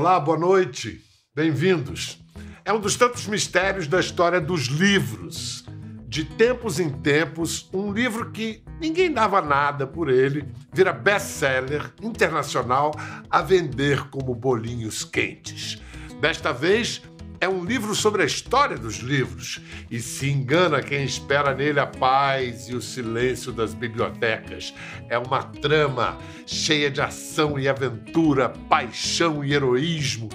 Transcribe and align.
Olá, 0.00 0.20
boa 0.20 0.38
noite. 0.38 1.04
Bem-vindos. 1.34 2.20
É 2.64 2.72
um 2.72 2.78
dos 2.78 2.94
tantos 2.94 3.26
mistérios 3.26 3.88
da 3.88 3.98
história 3.98 4.40
dos 4.40 4.66
livros. 4.66 5.64
De 6.06 6.22
tempos 6.22 6.78
em 6.78 6.88
tempos, 6.88 7.68
um 7.74 7.92
livro 7.92 8.30
que 8.30 8.62
ninguém 8.80 9.12
dava 9.12 9.42
nada 9.42 9.88
por 9.88 10.08
ele 10.08 10.46
vira 10.72 10.92
best-seller 10.92 11.92
internacional 12.00 12.92
a 13.28 13.42
vender 13.42 14.08
como 14.08 14.36
bolinhos 14.36 15.02
quentes. 15.02 15.82
Desta 16.20 16.52
vez, 16.52 17.02
é 17.40 17.48
um 17.48 17.64
livro 17.64 17.94
sobre 17.94 18.22
a 18.22 18.26
história 18.26 18.76
dos 18.76 18.96
livros 18.96 19.60
e 19.90 20.00
se 20.00 20.28
engana 20.28 20.82
quem 20.82 21.04
espera 21.04 21.54
nele 21.54 21.78
a 21.78 21.86
paz 21.86 22.68
e 22.68 22.74
o 22.74 22.82
silêncio 22.82 23.52
das 23.52 23.74
bibliotecas. 23.74 24.74
É 25.08 25.16
uma 25.18 25.42
trama 25.42 26.18
cheia 26.46 26.90
de 26.90 27.00
ação 27.00 27.58
e 27.58 27.68
aventura, 27.68 28.48
paixão 28.68 29.44
e 29.44 29.52
heroísmo. 29.52 30.28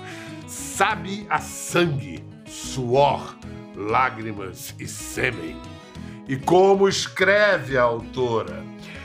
Sabe 0.48 1.26
a 1.30 1.40
sangue, 1.40 2.24
suor, 2.46 3.38
lágrimas 3.76 4.74
e 4.80 4.88
sêmen. 4.88 5.58
E 6.28 6.38
como 6.38 6.88
escreve 6.88 7.78
a 7.78 7.84
autora? 7.84 8.64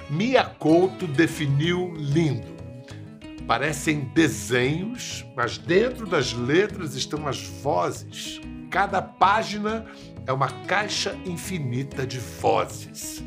Mia 0.09 0.45
Couto 0.45 1.07
definiu 1.07 1.93
lindo 1.97 2.58
Parecem 3.49 4.01
desenhos, 4.01 5.25
mas 5.35 5.57
dentro 5.57 6.07
das 6.07 6.35
letras 6.35 6.95
estão 6.95 7.27
as 7.27 7.43
vozes. 7.43 8.43
Cada 8.71 9.01
página 9.01 9.87
é 10.27 10.33
uma 10.35 10.51
caixa 10.67 11.19
infinita 11.25 12.07
de 12.07 12.19
vozes. 12.19 13.25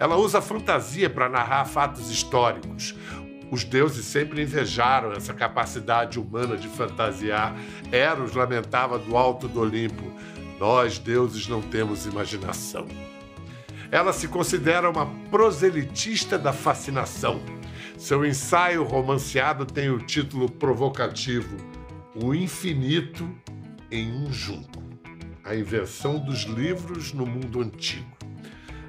Ela 0.00 0.16
usa 0.16 0.42
fantasia 0.42 1.08
para 1.08 1.28
narrar 1.28 1.64
fatos 1.64 2.10
históricos. 2.10 2.96
Os 3.52 3.62
deuses 3.62 4.04
sempre 4.04 4.42
invejaram 4.42 5.12
essa 5.12 5.32
capacidade 5.32 6.18
humana 6.18 6.56
de 6.56 6.66
fantasiar. 6.66 7.54
Eros 7.92 8.34
lamentava 8.34 8.98
do 8.98 9.16
alto 9.16 9.46
do 9.46 9.60
Olimpo: 9.60 10.12
Nós, 10.58 10.98
deuses, 10.98 11.46
não 11.46 11.62
temos 11.62 12.04
imaginação. 12.04 12.88
Ela 13.92 14.12
se 14.12 14.26
considera 14.26 14.90
uma 14.90 15.06
proselitista 15.30 16.36
da 16.36 16.52
fascinação 16.52 17.40
seu 17.96 18.24
ensaio 18.24 18.82
romanceado 18.84 19.64
tem 19.64 19.90
o 19.90 19.98
título 19.98 20.50
provocativo 20.50 21.56
O 22.14 22.34
Infinito 22.34 23.28
em 23.90 24.10
um 24.12 24.32
Junco 24.32 24.82
a 25.44 25.54
invenção 25.54 26.18
dos 26.18 26.42
livros 26.42 27.12
no 27.12 27.26
mundo 27.26 27.60
antigo. 27.60 28.10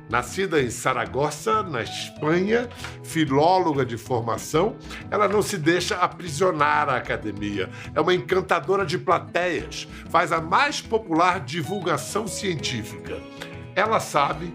Nascida 0.10 0.62
em 0.62 0.70
Saragossa, 0.70 1.64
na 1.64 1.82
Espanha, 1.82 2.70
filóloga 3.04 3.86
de 3.86 3.98
formação, 3.98 4.76
ela 5.10 5.28
não 5.28 5.42
se 5.42 5.58
deixa 5.58 5.96
aprisionar 5.96 6.90
à 6.90 6.98
academia. 6.98 7.70
É 7.96 8.02
uma 8.02 8.14
encantadora 8.14 8.86
de 8.86 8.98
plateias, 8.98 9.88
faz 10.10 10.32
a 10.32 10.40
mais 10.40 10.82
popular 10.82 11.40
divulgação 11.40 12.28
científica. 12.28 13.20
Ela 13.76 14.00
sabe, 14.00 14.54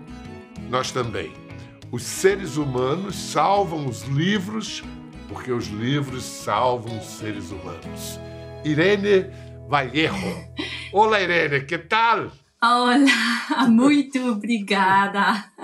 nós 0.68 0.92
também. 0.92 1.47
Os 1.91 2.03
seres 2.03 2.58
humanos 2.58 3.17
salvam 3.17 3.86
os 3.86 4.03
livros 4.03 4.84
porque 5.27 5.50
os 5.50 5.69
livros 5.69 6.22
salvam 6.22 6.98
os 6.98 7.06
seres 7.06 7.50
humanos. 7.50 8.20
Irene 8.62 9.30
Vallejo. 9.70 10.53
Hola 10.92 11.22
Irene, 11.22 11.64
¿qué 11.64 11.78
tal? 11.78 12.30
Hola, 12.61 13.08
muy 13.70 14.11
obrigada. 14.22 15.55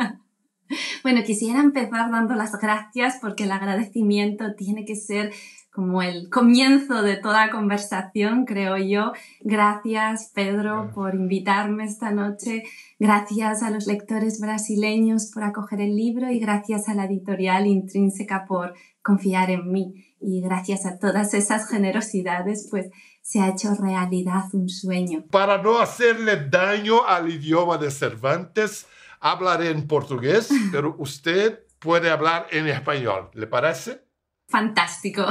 Bueno, 1.03 1.23
quisiera 1.25 1.61
empezar 1.61 2.11
dando 2.11 2.35
las 2.35 2.53
gracias 2.59 3.19
porque 3.21 3.45
el 3.45 3.53
agradecimiento 3.53 4.55
tiene 4.55 4.87
que 4.87 4.97
ser 4.97 5.31
como 5.75 6.03
el 6.03 6.31
comienzo 6.31 7.03
de 7.03 7.17
toda 7.17 7.51
conversación, 7.51 8.45
creo 8.45 8.77
yo. 8.77 9.13
Gracias, 9.41 10.31
Pedro, 10.33 10.93
por 10.95 11.17
invitarme 11.17 11.85
esta 11.85 12.13
noche. 12.13 12.63
Gracias 13.01 13.65
a 13.65 13.71
los 13.71 13.89
lectores 13.89 14.41
brasileños 14.41 15.33
por 15.35 15.43
acoger 15.43 15.81
el 15.81 15.97
libro 15.97 16.31
y 16.31 16.39
gracias 16.39 16.89
a 16.89 16.95
la 16.95 17.07
editorial 17.07 17.67
Intrínseca 17.67 18.45
por 18.47 18.75
confiar 19.03 19.51
en 19.51 19.73
mí. 19.73 20.15
Y 20.21 20.43
gracias 20.43 20.87
a 20.87 20.97
todas 20.97 21.35
esas 21.35 21.69
generosidades, 21.69 22.69
pues 22.71 22.91
se 23.21 23.41
ha 23.41 23.49
hecho 23.49 23.75
realidad 23.75 24.45
un 24.53 24.69
sueño. 24.69 25.25
Para 25.29 25.61
no 25.61 25.81
hacerle 25.81 26.49
daño 26.49 27.05
al 27.05 27.29
idioma 27.29 27.79
de 27.79 27.91
Cervantes, 27.91 28.87
hablaré 29.19 29.71
en 29.71 29.89
portugués, 29.89 30.51
pero 30.71 30.95
usted 30.99 31.65
puede 31.81 32.11
hablar 32.11 32.47
en 32.53 32.69
español. 32.69 33.31
¿Le 33.35 33.49
parece? 33.49 34.04
Fantástico. 34.49 35.23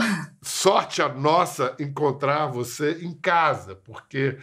Sorte 0.41 1.01
a 1.01 1.09
nossa 1.09 1.75
encontrar 1.79 2.47
você 2.47 2.99
em 3.03 3.13
casa, 3.13 3.75
porque 3.75 4.37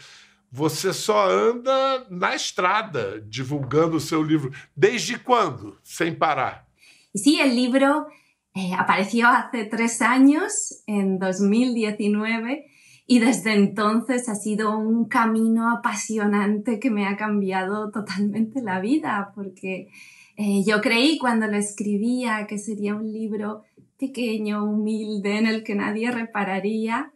você 0.50 0.92
só 0.92 1.28
anda 1.28 2.06
na 2.10 2.34
estrada 2.34 3.20
divulgando 3.20 3.96
o 3.96 4.00
seu 4.00 4.22
livro. 4.22 4.50
¿Desde 4.74 5.18
quando? 5.18 5.78
Sem 5.82 6.14
parar. 6.14 6.66
Sí, 7.14 7.40
el 7.40 7.54
libro 7.54 8.06
eh, 8.54 8.72
apareció 8.76 9.28
hace 9.28 9.64
tres 9.64 10.02
años, 10.02 10.82
en 10.86 11.18
2019, 11.18 12.66
y 13.06 13.18
desde 13.18 13.54
entonces 13.54 14.28
ha 14.28 14.34
sido 14.34 14.76
un 14.78 15.06
camino 15.06 15.70
apasionante 15.70 16.78
que 16.78 16.90
me 16.90 17.06
ha 17.06 17.16
cambiado 17.16 17.90
totalmente 17.90 18.62
la 18.62 18.80
vida, 18.80 19.32
porque 19.34 19.88
eh, 20.36 20.62
yo 20.66 20.80
creí 20.80 21.18
cuando 21.18 21.46
lo 21.46 21.56
escribía 21.56 22.46
que 22.46 22.58
sería 22.58 22.94
un 22.94 23.12
libro 23.12 23.64
pequeño, 24.00 24.64
humilde, 24.64 25.36
en 25.36 25.46
el 25.46 25.62
que 25.62 25.74
nadie 25.74 26.10
repararía 26.10 27.12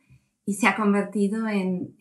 y 0.47 0.55
se 0.55 0.69
ha 0.69 0.77
convertido 0.77 1.49
en, 1.49 1.95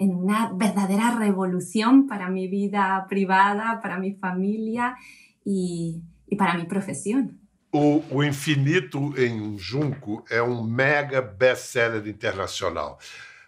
una 0.00 0.52
verdadera 0.54 1.18
revolución 1.18 2.06
para 2.06 2.30
mi 2.30 2.46
vida 2.46 3.06
privada, 3.08 3.80
para 3.82 3.98
mi 3.98 4.14
familia 4.14 4.96
y, 5.44 6.02
para 6.38 6.54
mi 6.54 6.64
profesión. 6.64 7.40
O, 7.72 8.02
Infinito 8.22 9.16
en 9.16 9.40
un 9.42 9.58
Junco 9.58 10.24
es 10.30 10.40
un 10.40 10.72
mega 10.72 11.20
best-seller 11.20 12.06
internacional. 12.06 12.94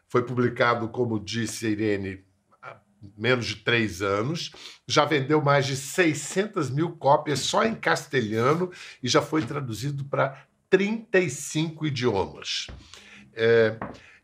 Fue 0.09 0.26
publicado, 0.26 0.91
como 0.91 1.19
disse 1.20 1.70
Irene, 1.70 2.24
menos 3.17 3.47
de 3.47 3.57
três 3.57 4.03
anos, 4.03 4.51
já 4.87 5.05
vendeu 5.05 5.43
mais 5.43 5.67
de 5.67 5.77
600 5.77 6.71
mil 6.71 6.93
cópias 6.93 7.41
só 7.41 7.65
em 7.65 7.75
castelhano 7.75 8.71
e 9.03 9.09
já 9.09 9.23
foi 9.23 9.43
traduzido 9.43 10.05
para 10.05 10.47
35 10.69 11.87
idiomas. 11.87 12.67
É, 13.35 13.77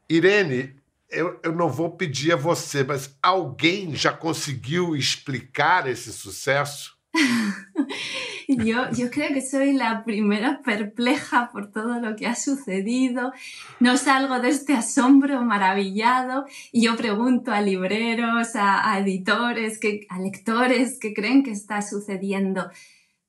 Irene, 0.09 0.77
eu, 1.11 1.41
eu 1.43 1.53
não 1.53 1.71
vou 1.71 1.91
pedir 1.91 2.33
a 2.33 2.37
você, 2.37 2.85
mas 2.85 3.17
alguém 3.23 3.95
já 3.95 4.13
conseguiu 4.13 4.95
explicar 4.95 5.87
esse 5.89 6.13
sucesso? 6.13 6.98
Yo, 8.49 8.91
yo 8.93 9.11
creo 9.11 9.35
que 9.35 9.43
soy 9.43 9.75
la 9.75 10.05
primera 10.05 10.63
perpleja 10.63 11.51
por 11.53 11.71
todo 11.71 12.01
lo 12.01 12.17
que 12.17 12.27
ha 12.27 12.35
sucedido. 12.35 13.33
No 13.79 13.99
salgo 13.99 14.41
de 14.41 14.49
este 14.49 14.73
asombro 14.73 15.43
maravillado 15.43 16.47
y 16.73 16.87
yo 16.87 16.97
pregunto 16.97 17.53
a 17.53 17.61
libreros, 17.61 18.53
a, 18.55 18.99
editores, 18.99 19.79
que, 19.79 20.07
a 20.09 20.19
lectores 20.19 20.99
que 20.99 21.13
creen 21.13 21.43
que 21.43 21.51
está 21.51 21.83
sucediendo. 21.83 22.71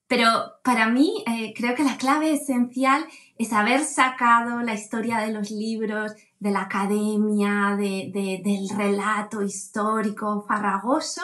Pero 0.08 0.28
para 0.64 0.88
mí 0.88 1.24
eh, 1.28 1.54
creo 1.56 1.76
que 1.76 1.84
la 1.84 1.98
clave 1.98 2.32
esencial 2.32 3.06
es 3.38 3.52
haber 3.54 3.82
sacado 3.82 4.62
la 4.62 4.74
historia 4.74 5.20
de 5.20 5.34
los 5.34 5.52
libros, 5.52 6.14
de 6.40 6.52
la 6.52 6.62
academia, 6.62 7.76
de, 7.78 8.10
del 8.44 8.70
relato 8.76 9.44
histórico 9.44 10.46
farragoso 10.48 11.22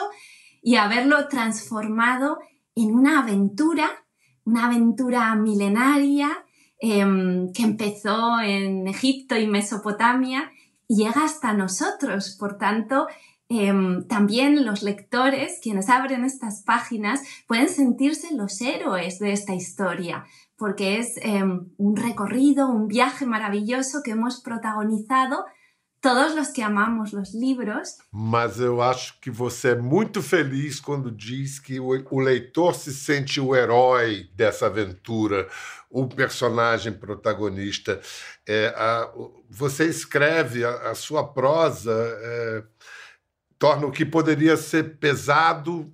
y 0.62 0.76
haberlo 0.76 1.28
transformado 1.28 2.38
en 2.76 2.94
una 2.94 3.20
aventura, 3.20 3.90
una 4.44 4.66
aventura 4.66 5.34
milenaria 5.34 6.28
em, 6.78 7.50
que 7.52 7.62
empezó 7.62 8.38
en 8.40 8.86
Egipto 8.86 9.36
y 9.36 9.46
Mesopotamia 9.46 10.52
y 10.86 10.96
llega 10.96 11.24
hasta 11.24 11.54
nosotros. 11.54 12.36
Por 12.38 12.58
tanto, 12.58 13.08
em, 13.48 14.06
también 14.06 14.66
los 14.66 14.82
lectores, 14.82 15.58
quienes 15.62 15.88
abren 15.88 16.24
estas 16.24 16.62
páginas, 16.62 17.22
pueden 17.48 17.70
sentirse 17.70 18.34
los 18.34 18.60
héroes 18.60 19.18
de 19.18 19.32
esta 19.32 19.54
historia, 19.54 20.24
porque 20.58 20.98
es 20.98 21.16
em, 21.22 21.70
un 21.78 21.96
recorrido, 21.96 22.68
un 22.68 22.88
viaje 22.88 23.24
maravilloso 23.24 24.02
que 24.04 24.10
hemos 24.10 24.42
protagonizado 24.42 25.46
todos 26.06 26.36
os 26.36 26.52
que 26.52 26.62
amamos 26.62 27.12
os 27.12 27.34
livros. 27.34 27.96
Mas 28.12 28.60
eu 28.60 28.80
acho 28.80 29.18
que 29.20 29.28
você 29.28 29.70
é 29.70 29.74
muito 29.74 30.22
feliz 30.22 30.78
quando 30.78 31.10
diz 31.10 31.58
que 31.58 31.80
o, 31.80 31.88
o 32.12 32.20
leitor 32.20 32.76
se 32.76 32.94
sente 32.94 33.40
o 33.40 33.56
herói 33.56 34.30
dessa 34.32 34.66
aventura, 34.66 35.48
o 35.90 36.06
personagem 36.06 36.92
protagonista. 36.92 38.00
É, 38.46 38.68
a, 38.76 39.12
você 39.50 39.86
escreve 39.86 40.64
a, 40.64 40.90
a 40.90 40.94
sua 40.94 41.26
prosa, 41.26 41.92
é, 41.92 42.62
torna 43.58 43.88
o 43.88 43.90
que 43.90 44.06
poderia 44.06 44.56
ser 44.56 44.98
pesado, 44.98 45.92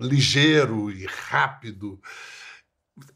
ligeiro 0.00 0.92
e 0.92 1.06
rápido. 1.06 2.00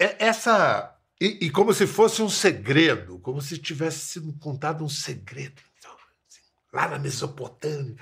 É, 0.00 0.26
essa 0.26 0.97
E, 1.20 1.46
e, 1.46 1.50
como 1.50 1.74
se 1.74 1.86
fosse 1.86 2.22
um 2.22 2.28
segredo, 2.28 3.18
como 3.18 3.40
se 3.40 3.58
tivesse 3.58 4.00
sido 4.00 4.32
contado 4.38 4.84
um 4.84 4.88
segredo. 4.88 5.60
Então, 5.78 5.90
assim, 6.28 6.40
lá 6.72 6.88
na 6.88 6.98
Mesopotâmia. 6.98 7.96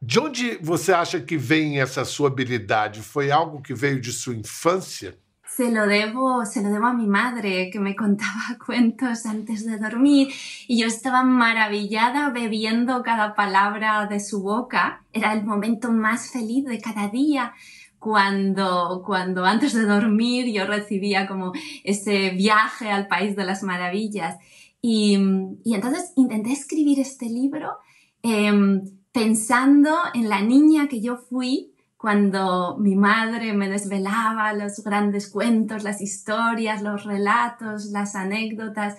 De 0.00 0.18
onde 0.18 0.56
você 0.62 0.92
acha 0.92 1.20
que 1.20 1.36
vem 1.36 1.80
essa 1.80 2.04
sua 2.04 2.28
habilidade? 2.28 3.02
Foi 3.02 3.30
algo 3.30 3.60
que 3.60 3.74
veio 3.74 4.00
de 4.00 4.12
sua 4.12 4.34
infância? 4.34 5.18
se 5.60 5.70
lo 5.70 5.86
debo, 5.86 6.46
se 6.46 6.62
lo 6.62 6.70
debo 6.70 6.86
a 6.86 6.94
mi 6.94 7.06
madre 7.06 7.70
que 7.70 7.78
me 7.78 7.94
contaba 7.94 8.56
cuentos 8.64 9.26
antes 9.26 9.66
de 9.66 9.76
dormir 9.78 10.32
y 10.66 10.80
yo 10.80 10.86
estaba 10.86 11.22
maravillada 11.22 12.30
bebiendo 12.30 13.02
cada 13.02 13.34
palabra 13.34 14.06
de 14.06 14.20
su 14.20 14.42
boca. 14.42 15.02
Era 15.12 15.34
el 15.34 15.44
momento 15.44 15.92
más 15.92 16.30
feliz 16.30 16.64
de 16.64 16.80
cada 16.80 17.08
día 17.08 17.52
cuando, 18.00 19.02
cuando 19.04 19.44
antes 19.44 19.74
de 19.74 19.84
dormir 19.84 20.52
yo 20.52 20.66
recibía 20.66 21.28
como 21.28 21.52
ese 21.84 22.30
viaje 22.30 22.90
al 22.90 23.06
país 23.06 23.36
de 23.36 23.44
las 23.44 23.62
maravillas. 23.62 24.36
Y, 24.82 25.18
y 25.62 25.74
entonces 25.74 26.12
intenté 26.16 26.52
escribir 26.52 26.98
este 26.98 27.26
libro 27.26 27.76
em, 28.22 28.82
pensando 29.12 29.94
en 30.14 30.28
la 30.28 30.40
niña 30.40 30.88
que 30.88 31.00
yo 31.00 31.18
fui 31.18 31.74
cuando 31.98 32.78
mi 32.78 32.96
madre 32.96 33.52
me 33.52 33.68
desvelaba 33.68 34.54
los 34.54 34.82
grandes 34.82 35.28
cuentos, 35.28 35.84
las 35.84 36.00
historias, 36.00 36.80
los 36.80 37.04
relatos, 37.04 37.90
las 37.90 38.16
anécdotas, 38.16 38.96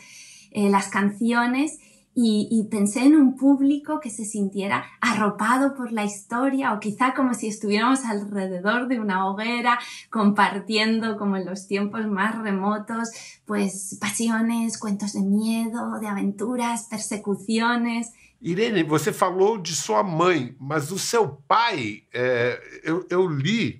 eh, 0.51 0.69
las 0.69 0.89
canciones, 0.89 1.79
y, 2.13 2.67
pensé 2.69 3.05
en 3.05 3.15
un 3.15 3.37
público 3.37 4.01
que 4.01 4.09
se 4.09 4.25
sintiera 4.25 4.85
arropado 4.99 5.73
por 5.75 5.93
la 5.93 6.03
historia 6.03 6.73
o 6.73 6.79
quizá 6.79 7.13
como 7.13 7.33
si 7.33 7.47
estuviéramos 7.47 8.03
alrededor 8.03 8.87
de 8.87 8.99
una 8.99 9.27
hoguera 9.27 9.79
compartiendo 10.09 11.17
como 11.17 11.37
en 11.37 11.45
los 11.45 11.67
tiempos 11.67 12.05
más 12.07 12.37
remotos 12.37 13.09
pues 13.45 13.97
pasiones, 13.99 14.77
cuentos 14.77 15.13
de 15.13 15.21
miedo, 15.21 15.99
de 15.99 16.07
aventuras, 16.07 16.87
persecuciones. 16.89 18.11
Irene, 18.41 18.83
você 18.83 19.13
falou 19.13 19.57
de 19.57 19.75
sua 19.75 20.03
mãe, 20.03 20.55
mas 20.59 20.91
o 20.91 20.97
seu 20.97 21.27
pai, 21.47 22.03
é, 22.11 22.59
eu, 22.83 23.05
eu, 23.09 23.27
li 23.27 23.79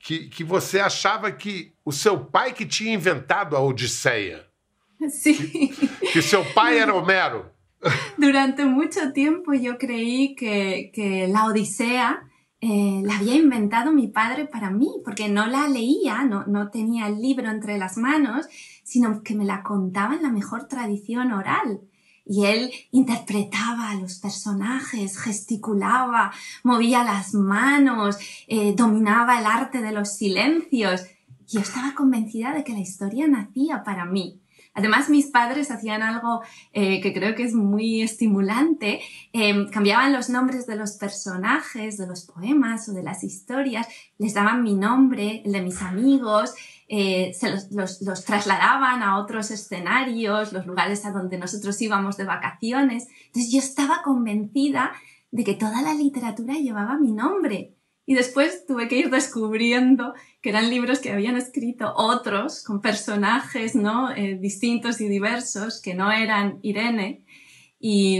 que, 0.00 0.28
que 0.28 0.42
você 0.42 0.80
achava 0.80 1.30
que 1.30 1.72
o 1.84 1.92
seu 1.92 2.18
pai 2.18 2.52
que 2.52 2.66
tinha 2.66 2.92
inventado 2.92 3.56
a 3.56 3.60
Odisseia. 3.60 4.44
Sim. 5.08 5.34
Que, 5.34 6.12
que 6.12 6.22
seu 6.22 6.44
pai 6.52 6.78
era 6.78 6.92
Homero. 6.92 7.46
Durante 8.18 8.64
mucho 8.64 9.12
tiempo 9.12 9.54
yo 9.54 9.78
creí 9.78 10.34
que, 10.34 10.90
que 10.94 11.28
la 11.28 11.46
Odisea 11.46 12.22
eh, 12.60 13.00
la 13.04 13.16
había 13.16 13.36
inventado 13.36 13.92
mi 13.92 14.08
padre 14.08 14.46
para 14.46 14.70
mí, 14.70 15.00
porque 15.04 15.28
no 15.28 15.46
la 15.46 15.66
leía, 15.68 16.24
no, 16.24 16.44
no 16.46 16.70
tenía 16.70 17.06
el 17.06 17.20
libro 17.20 17.50
entre 17.50 17.78
las 17.78 17.96
manos, 17.96 18.46
sino 18.84 19.22
que 19.22 19.34
me 19.34 19.44
la 19.46 19.62
contaba 19.62 20.14
en 20.14 20.22
la 20.22 20.30
mejor 20.30 20.68
tradición 20.68 21.32
oral 21.32 21.80
y 22.30 22.46
él 22.46 22.70
interpretaba 22.92 23.90
a 23.90 23.96
los 23.96 24.20
personajes, 24.20 25.18
gesticulaba, 25.18 26.32
movía 26.62 27.02
las 27.02 27.34
manos, 27.34 28.18
eh, 28.46 28.72
dominaba 28.76 29.40
el 29.40 29.46
arte 29.46 29.80
de 29.80 29.90
los 29.90 30.14
silencios. 30.16 31.06
Yo 31.48 31.58
estaba 31.58 31.92
convencida 31.94 32.54
de 32.54 32.62
que 32.62 32.72
la 32.72 32.78
historia 32.78 33.26
nacía 33.26 33.82
para 33.82 34.04
mí. 34.04 34.40
Además, 34.80 35.10
mis 35.10 35.26
padres 35.26 35.70
hacían 35.70 36.02
algo 36.02 36.40
eh, 36.72 37.02
que 37.02 37.12
creo 37.12 37.34
que 37.34 37.44
es 37.44 37.54
muy 37.54 38.00
estimulante. 38.00 39.00
Em, 39.34 39.68
cambiaban 39.68 40.10
los 40.14 40.30
nombres 40.30 40.66
de 40.66 40.74
los 40.74 40.92
personajes, 40.92 41.98
de 41.98 42.06
los 42.06 42.24
poemas 42.24 42.88
o 42.88 42.94
de 42.94 43.02
las 43.02 43.22
historias, 43.22 43.86
les 44.16 44.32
daban 44.32 44.62
mi 44.62 44.74
nombre, 44.74 45.42
el 45.44 45.52
de 45.52 45.60
mis 45.60 45.82
amigos, 45.82 46.54
eh, 46.88 47.32
se 47.34 47.50
los, 47.50 47.70
los, 48.00 48.24
trasladaban 48.24 49.02
a 49.02 49.18
otros 49.18 49.50
escenarios, 49.50 50.54
los 50.54 50.66
lugares 50.66 51.04
a 51.04 51.12
donde 51.12 51.36
nosotros 51.36 51.80
íbamos 51.82 52.16
de 52.16 52.24
vacaciones. 52.24 53.06
Entonces 53.26 53.52
yo 53.52 53.58
estaba 53.58 54.00
convencida 54.02 54.92
de 55.30 55.44
que 55.44 55.54
toda 55.54 55.82
la 55.82 55.92
literatura 55.92 56.54
llevaba 56.54 56.96
mi 56.96 57.12
nombre. 57.12 57.76
Y 58.10 58.14
después 58.14 58.66
tuve 58.66 58.88
que 58.88 58.98
ir 58.98 59.08
descubriendo 59.08 60.14
que 60.42 60.48
eran 60.48 60.68
libros 60.68 60.98
que 60.98 61.12
habían 61.12 61.36
escrito 61.36 61.94
otros 61.94 62.64
con 62.64 62.80
personajes 62.80 63.76
¿no? 63.76 64.10
Eh, 64.10 64.36
distintos 64.36 65.00
y 65.00 65.06
diversos 65.06 65.80
que 65.80 65.94
no 65.94 66.10
eran 66.10 66.58
Irene. 66.62 67.24
Y, 67.78 68.18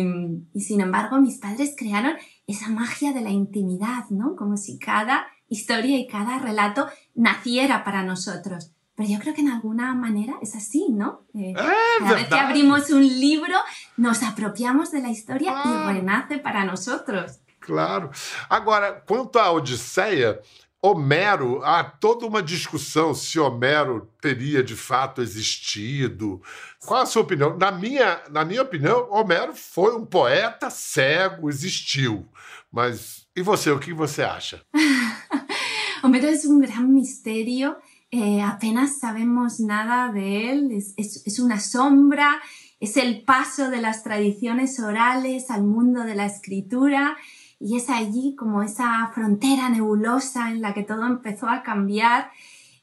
y 0.55 0.61
sin 0.61 0.81
embargo 0.81 1.21
mis 1.21 1.39
padres 1.39 1.75
crearon 1.77 2.13
esa 2.47 2.69
magia 2.69 3.13
de 3.13 3.23
la 3.23 3.31
intimidad, 3.31 4.05
¿no? 4.11 4.37
Como 4.37 4.57
si 4.57 4.79
cada 4.79 5.27
historia 5.49 5.99
y 5.99 6.07
cada 6.07 6.39
relato 6.39 6.87
naciera 7.17 7.83
para 7.83 8.05
nosotros. 8.05 8.71
Pero 8.95 9.09
yo 9.09 9.19
creo 9.19 9.35
que 9.35 9.41
en 9.41 9.49
alguna 9.49 9.93
manera 9.97 10.35
es 10.41 10.55
así, 10.55 10.87
¿no? 10.91 11.23
Eh, 11.35 11.53
cada 11.53 12.15
vez 12.15 12.29
que 12.29 12.39
abrimos 12.39 12.91
un 12.91 13.05
libro, 13.05 13.57
nos 13.97 14.23
apropiamos 14.23 14.93
de 14.93 15.01
la 15.01 15.11
historia 15.11 15.51
ah. 15.53 15.91
y 15.91 15.95
renace 15.95 16.39
para 16.39 16.65
nosotros. 16.65 17.41
Claro. 17.71 18.11
Agora, 18.49 19.01
quanto 19.07 19.39
à 19.39 19.53
Odisseia, 19.53 20.41
Homero, 20.83 21.63
há 21.63 21.85
toda 21.85 22.27
uma 22.27 22.43
discussão 22.43 23.15
se 23.15 23.39
Homero 23.39 24.11
teria 24.21 24.61
de 24.61 24.75
fato 24.75 25.23
existido. 25.23 26.43
Qual 26.85 27.03
a 27.03 27.07
sua 27.07 27.23
opinião? 27.23 27.57
Na 27.57 27.71
minha, 27.71 28.21
na 28.29 28.45
minha 28.45 28.63
opinião, 28.63 29.07
Homero 29.09 29.55
foi 29.55 29.95
um 29.95 30.05
poeta 30.05 30.69
cego, 30.69 31.49
existiu. 31.49 32.27
Mas 32.73 33.25
e 33.37 33.43
você, 33.43 33.71
o 33.71 33.79
que 33.79 33.93
você 33.93 34.23
acha? 34.23 34.63
Homero 36.03 36.27
es 36.27 36.45
un 36.45 36.61
gran 36.61 36.89
misterio, 36.89 37.77
eh, 38.11 38.43
apenas 38.43 38.99
sabemos 38.99 39.61
nada 39.61 40.11
de 40.11 40.51
él, 40.51 40.73
es, 40.73 40.95
es, 40.97 41.25
es, 41.27 41.39
una 41.39 41.61
sombra, 41.61 42.41
es 42.81 42.97
el 42.97 43.23
paso 43.23 43.71
de 43.71 43.83
las 43.83 44.03
tradiciones 44.03 44.81
orales 44.81 45.51
al 45.51 45.63
mundo 45.63 46.05
de 46.05 46.15
la 46.15 46.25
escritura 46.25 47.17
y 47.61 47.77
es 47.77 47.91
allí 47.91 48.35
como 48.35 48.63
esa 48.63 49.11
frontera 49.15 49.69
nebulosa 49.69 50.51
en 50.51 50.63
la 50.63 50.75
que 50.75 50.83
todo 50.83 51.07
empezó 51.07 51.49
a 51.49 51.63
cambiar 51.63 52.31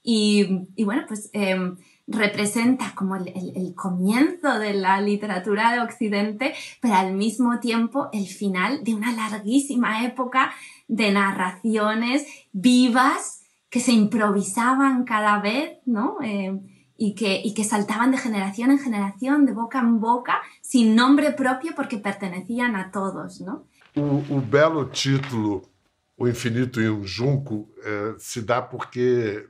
y, 0.04 0.68
y 0.76 0.86
bueno, 0.86 1.04
pues 1.08 1.30
eh, 1.34 1.58
representa 2.08 2.94
como 2.96 3.18
el, 3.18 3.74
comienzo 3.76 4.58
de 4.58 4.74
la 4.74 5.02
literatura 5.02 5.74
de 5.74 5.82
Occidente, 5.82 6.54
pero 6.82 6.96
al 6.96 7.14
mismo 7.14 7.60
tiempo 7.60 8.08
el 8.14 8.28
final 8.28 8.84
de 8.84 8.96
una 8.96 9.12
larguísima 9.12 10.06
época 10.06 10.54
de 10.88 11.12
narraciones 11.12 12.26
vivas 12.54 13.42
que 13.70 13.82
se 13.82 13.92
improvisaban 13.92 15.04
cada 15.04 15.40
vez, 15.42 15.80
¿no? 15.86 16.18
Eh, 16.24 16.58
y, 17.00 17.14
que, 17.14 17.42
y 17.44 17.54
que 17.54 17.66
saltaban 17.66 18.12
de 18.12 18.18
generación 18.18 18.72
en 18.72 18.80
generación, 18.80 19.46
de 19.46 19.52
boca 19.52 19.80
en 19.80 20.00
boca, 20.00 20.42
sin 20.62 20.96
nombre 20.96 21.32
propio 21.32 21.74
porque 21.76 21.98
pertenecían 21.98 22.76
a 22.78 22.92
todos, 22.92 23.42
¿no? 23.42 23.66
O, 23.98 24.38
o 24.38 24.40
belo 24.40 24.86
título 24.86 25.68
O 26.16 26.28
Infinito 26.28 26.80
em 26.80 26.88
um 26.88 27.04
Junco 27.04 27.68
eh, 27.84 28.16
se 28.20 28.44
dá 28.44 28.62
porque, 28.62 29.50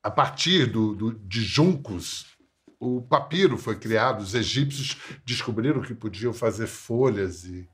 a 0.00 0.08
partir 0.08 0.66
do, 0.66 0.94
do, 0.94 1.12
de 1.14 1.42
juncos, 1.42 2.38
o 2.78 3.02
papiro 3.02 3.58
foi 3.58 3.76
criado. 3.76 4.20
Os 4.20 4.36
egípcios 4.36 4.96
descobriram 5.26 5.80
que 5.80 5.94
podiam 5.94 6.32
fazer 6.32 6.68
folhas 6.68 7.44
e, 7.44 7.68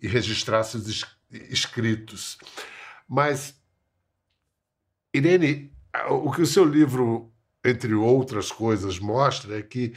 e 0.00 0.08
registrar 0.08 0.64
seus 0.64 1.04
escritos. 1.30 2.38
Mas, 3.06 3.54
Irene, 5.12 5.70
o 6.08 6.32
que 6.32 6.40
o 6.40 6.46
seu 6.46 6.64
livro, 6.64 7.30
entre 7.62 7.92
outras 7.92 8.50
coisas, 8.50 8.98
mostra 8.98 9.58
é 9.58 9.62
que 9.62 9.92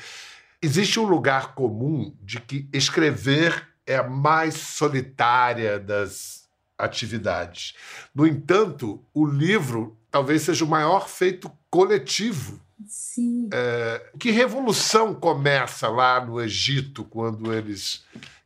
existe 0.62 1.00
um 1.00 1.06
lugar 1.06 1.56
comum 1.56 2.14
de 2.22 2.42
que 2.42 2.68
escrever 2.74 3.73
é 3.86 3.98
a 3.98 4.04
mais 4.04 4.56
solitária 4.56 5.80
das 5.80 6.44
atividades. 6.78 7.74
No 8.14 8.26
entanto, 8.26 9.04
o 9.14 9.26
livro 9.26 9.98
talvez 10.10 10.44
seja 10.44 10.66
o 10.66 10.68
maior 10.68 11.08
feito 11.08 11.52
coletivo. 11.70 12.60
Sim. 12.88 13.50
É, 13.52 14.12
que 14.20 14.32
revolução 14.32 15.14
começa 15.14 15.88
lá 15.88 16.24
no 16.24 16.42
Egito 16.42 17.04
quando 17.06 17.54
eles. 17.54 18.04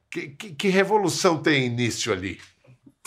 Que, 0.10 0.30
que, 0.30 0.56
que 0.56 0.68
revolução 0.70 1.42
tem 1.42 1.66
início 1.66 2.14
ali? 2.14 2.40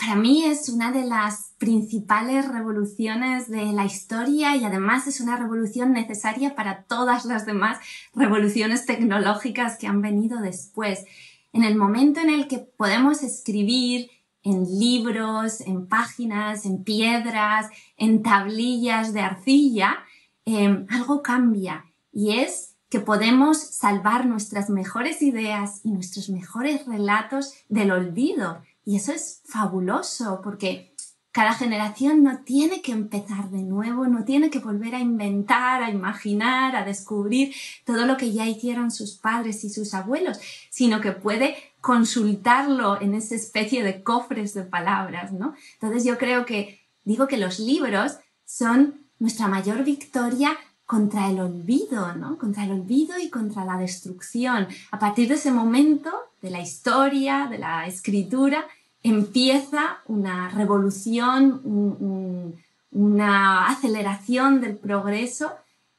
para 0.01 0.15
mí 0.15 0.45
es 0.45 0.67
una 0.67 0.91
de 0.91 1.05
las 1.05 1.53
principales 1.59 2.47
revoluciones 2.47 3.47
de 3.51 3.71
la 3.71 3.85
historia 3.85 4.55
y 4.55 4.65
además 4.65 5.05
es 5.05 5.21
una 5.21 5.37
revolución 5.37 5.93
necesaria 5.93 6.55
para 6.55 6.85
todas 6.85 7.23
las 7.23 7.45
demás 7.45 7.77
revoluciones 8.15 8.87
tecnológicas 8.87 9.77
que 9.77 9.85
han 9.85 10.01
venido 10.01 10.41
después. 10.41 11.05
En 11.53 11.63
el 11.63 11.75
momento 11.75 12.19
en 12.19 12.29
el 12.29 12.47
que 12.47 12.59
podemos 12.59 13.23
escribir 13.23 14.09
en 14.43 14.63
libros, 14.79 15.61
en 15.61 15.87
páginas, 15.87 16.65
en 16.65 16.83
piedras, 16.83 17.67
en 17.97 18.23
tablillas 18.23 19.13
de 19.13 19.21
arcilla, 19.21 19.99
em, 20.45 20.87
algo 20.89 21.21
cambia 21.21 21.85
y 22.11 22.39
es 22.39 22.75
que 22.89 22.99
podemos 22.99 23.57
salvar 23.57 24.25
nuestras 24.25 24.69
mejores 24.69 25.21
ideas 25.21 25.79
y 25.83 25.91
nuestros 25.91 26.29
mejores 26.29 26.85
relatos 26.85 27.53
del 27.69 27.91
olvido. 27.91 28.61
Y 28.83 28.97
eso 28.97 29.13
es 29.13 29.41
fabuloso 29.45 30.41
porque 30.43 30.90
cada 31.31 31.53
generación 31.53 32.23
no 32.23 32.39
tiene 32.39 32.81
que 32.81 32.91
empezar 32.91 33.49
de 33.49 33.63
nuevo, 33.63 34.05
no 34.07 34.25
tiene 34.25 34.49
que 34.49 34.59
volver 34.59 34.95
a 34.95 34.99
inventar, 34.99 35.81
a 35.81 35.89
imaginar, 35.89 36.75
a 36.75 36.83
descubrir 36.83 37.53
todo 37.85 38.05
lo 38.05 38.17
que 38.17 38.33
ya 38.33 38.47
hicieron 38.47 38.91
sus 38.91 39.13
padres 39.13 39.63
y 39.63 39.69
sus 39.69 39.93
abuelos, 39.93 40.39
sino 40.69 40.99
que 40.99 41.13
puede 41.13 41.55
consultarlo 41.79 43.01
en 43.01 43.15
esa 43.15 43.35
especie 43.35 43.83
de 43.83 44.03
cofres 44.03 44.53
de 44.53 44.63
palabras, 44.63 45.31
¿no? 45.31 45.55
Entonces 45.73 46.03
yo 46.03 46.17
creo 46.17 46.45
que 46.45 46.81
digo 47.05 47.27
que 47.27 47.37
los 47.37 47.59
libros 47.59 48.17
son 48.45 49.01
nuestra 49.19 49.47
mayor 49.47 49.83
victoria 49.83 50.57
contra 50.85 51.29
el 51.29 51.39
olvido, 51.39 52.13
¿no? 52.15 52.37
Contra 52.37 52.65
el 52.65 52.71
olvido 52.71 53.17
y 53.17 53.29
contra 53.29 53.63
la 53.63 53.77
destrucción. 53.77 54.67
A 54.91 54.99
partir 54.99 55.29
de 55.29 55.35
ese 55.35 55.51
momento 55.51 56.11
de 56.41 56.49
la 56.49 56.59
historia, 56.59 57.47
de 57.49 57.57
la 57.57 57.87
escritura, 57.87 58.65
empieza 59.03 59.99
una 60.05 60.49
revolución, 60.49 62.55
una 62.91 63.67
aceleración 63.67 64.61
del 64.61 64.77
progreso 64.77 65.53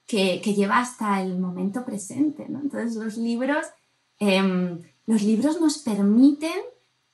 que, 0.07 0.41
lleva 0.55 0.79
hasta 0.79 1.23
el 1.23 1.39
momento 1.39 1.85
presente. 1.85 2.45
Entonces 2.45 2.97
los 2.97 3.17
libros, 3.17 3.67
em, 4.19 4.83
los 5.07 5.23
libros 5.23 5.61
nos 5.61 5.79
permiten 5.79 6.53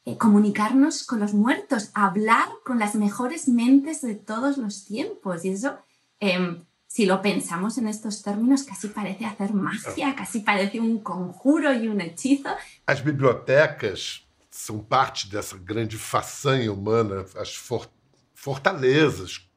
eh, 0.05 0.17
comunicarnos 0.17 1.05
con 1.05 1.21
los 1.21 1.35
muertos, 1.35 1.91
hablar 1.93 2.49
con 2.65 2.79
las 2.79 2.95
mejores 2.95 3.47
mentes 3.47 4.01
de 4.01 4.15
todos 4.15 4.57
los 4.57 4.87
tiempos. 4.87 5.45
Y 5.45 5.51
eso, 5.51 5.77
em, 6.19 6.65
si 6.87 7.05
lo 7.05 7.21
pensamos 7.21 7.77
en 7.77 7.89
estos 7.89 8.23
términos, 8.23 8.63
casi 8.63 8.89
parece 8.89 9.27
hacer 9.27 9.53
magia, 9.53 10.15
casi 10.17 10.41
parece 10.41 10.81
un 10.81 11.01
conjuro 11.01 11.75
y 11.75 11.89
un 11.89 12.01
hechizo. 12.01 12.49
Las 12.87 13.05
bibliotecas 13.05 14.23
são 14.59 14.81
parte 14.81 15.31
dessa 15.31 15.57
grande 15.57 15.97
façanha 15.97 16.73
humana, 16.73 17.25
as 17.37 17.55
for 17.55 17.89
fortalezas 18.35 19.49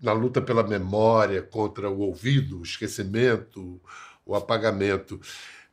na 0.00 0.14
luta 0.14 0.40
pela 0.40 0.62
memória 0.62 1.42
contra 1.42 1.90
o 1.90 1.98
ouvido, 1.98 2.58
o 2.58 2.62
esquecimento, 2.62 3.78
o 4.24 4.34
apagamento. 4.34 5.20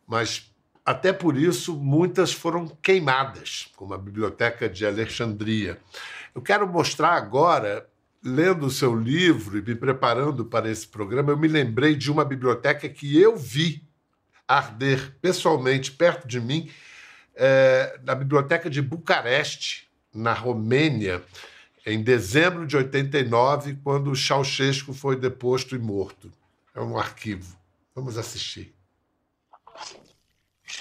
Mas 0.06 0.54
até 0.86 1.14
por 1.14 1.38
isso 1.38 1.74
muitas 1.74 2.34
foram 2.34 2.68
queimadas, 2.68 3.72
como 3.78 3.94
a 3.94 3.98
Biblioteca 3.98 4.68
de 4.68 4.86
Alexandria. 4.86 5.80
Eu 6.36 6.42
quero 6.42 6.68
mostrar 6.68 7.14
agora, 7.14 7.90
lendo 8.22 8.66
o 8.66 8.72
seu 8.72 8.94
livro 8.94 9.58
e 9.58 9.62
me 9.62 9.74
preparando 9.74 10.44
para 10.44 10.70
esse 10.70 10.86
programa, 10.86 11.32
eu 11.32 11.38
me 11.38 11.48
lembrei 11.48 11.96
de 11.96 12.12
uma 12.12 12.26
biblioteca 12.26 12.90
que 12.90 13.18
eu 13.18 13.38
vi 13.38 13.88
arder 14.46 15.16
pessoalmente 15.22 15.94
perto 15.94 16.28
de 16.28 16.42
mim 16.42 16.70
é, 17.40 17.98
na 18.04 18.14
Biblioteca 18.14 18.70
de 18.70 18.82
Bucareste, 18.82 19.88
na 20.14 20.34
Romênia, 20.34 21.24
em 21.86 22.04
dezembro 22.04 22.68
de 22.68 22.76
89, 22.76 23.78
quando 23.82 24.16
Ceausescu 24.16 24.94
foi 24.94 25.16
deposto 25.16 25.76
e 25.76 25.80
morto. 25.80 26.30
É 26.76 26.82
um 26.82 26.98
arquivo. 26.98 27.56
Vamos 27.96 28.18
assistir. 28.18 28.76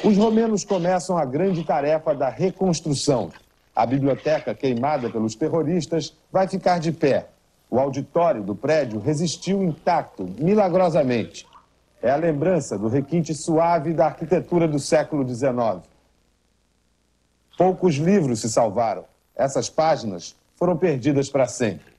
Os 0.03 0.17
romenos 0.17 0.65
começam 0.65 1.17
a 1.17 1.25
grande 1.25 1.65
tarefa 1.65 2.15
da 2.15 2.29
reconstrução. 2.29 3.33
A 3.75 3.87
biblioteca, 3.87 4.55
queimada 4.55 5.09
pelos 5.09 5.37
terroristas, 5.37 6.15
vai 6.33 6.49
ficar 6.49 6.81
de 6.81 6.91
pé. 6.91 7.29
O 7.71 7.79
auditório 7.79 8.43
do 8.43 8.55
prédio 8.55 8.99
resistiu 8.99 9.63
intacto, 9.63 10.29
milagrosamente. 10.39 11.47
É 12.03 12.11
a 12.11 12.17
lembrança 12.17 12.77
do 12.77 12.89
requinte 12.89 13.35
suave 13.35 13.93
da 13.93 14.07
arquitetura 14.07 14.67
do 14.67 14.79
século 14.79 15.27
XIX. 15.27 15.83
Poucos 17.59 17.97
livros 17.97 18.39
se 18.39 18.49
salvaram. 18.49 19.05
Essas 19.35 19.69
páginas 19.69 20.37
foram 20.55 20.77
perdidas 20.77 21.29
para 21.29 21.49
sempre. 21.49 21.93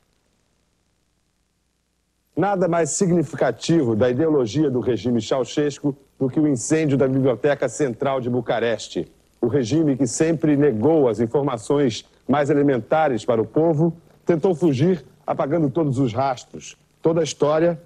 Nada 2.34 2.66
mais 2.70 2.92
significativo 2.92 3.94
da 3.94 4.10
ideologia 4.10 4.72
do 4.72 4.80
regime 4.80 5.22
Ceausescu 5.22 5.94
do 6.18 6.30
que 6.30 6.40
o 6.40 6.48
incêndio 6.48 6.98
da 6.98 7.10
Biblioteca 7.10 7.68
Central 7.68 8.22
de 8.22 8.30
Bucareste. 8.30 9.12
O 9.42 9.48
regime 9.48 9.98
que 9.98 10.08
sempre 10.08 10.56
negou 10.56 11.10
as 11.10 11.20
informações 11.20 12.06
mais 12.26 12.50
elementares 12.50 13.26
para 13.26 13.42
o 13.42 13.46
povo 13.46 13.94
tentou 14.26 14.56
fugir 14.56 15.06
apagando 15.28 15.70
todos 15.70 16.00
os 16.00 16.14
rastros, 16.14 16.78
toda 17.02 17.20
a 17.20 17.24
história 17.24 17.78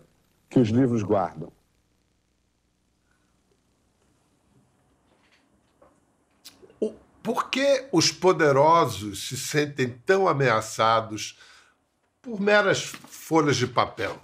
que 0.48 0.60
os 0.60 0.70
livros 0.70 1.02
guardam. 1.02 1.50
Por 7.24 7.50
que 7.50 7.88
os 7.90 8.12
poderosos 8.12 9.30
se 9.30 9.38
sentem 9.38 9.90
tão 10.06 10.28
ameaçados 10.28 11.40
por 12.22 12.40
meras 12.40 12.84
folhas 12.84 13.56
de 13.56 13.66
papel? 13.66 14.20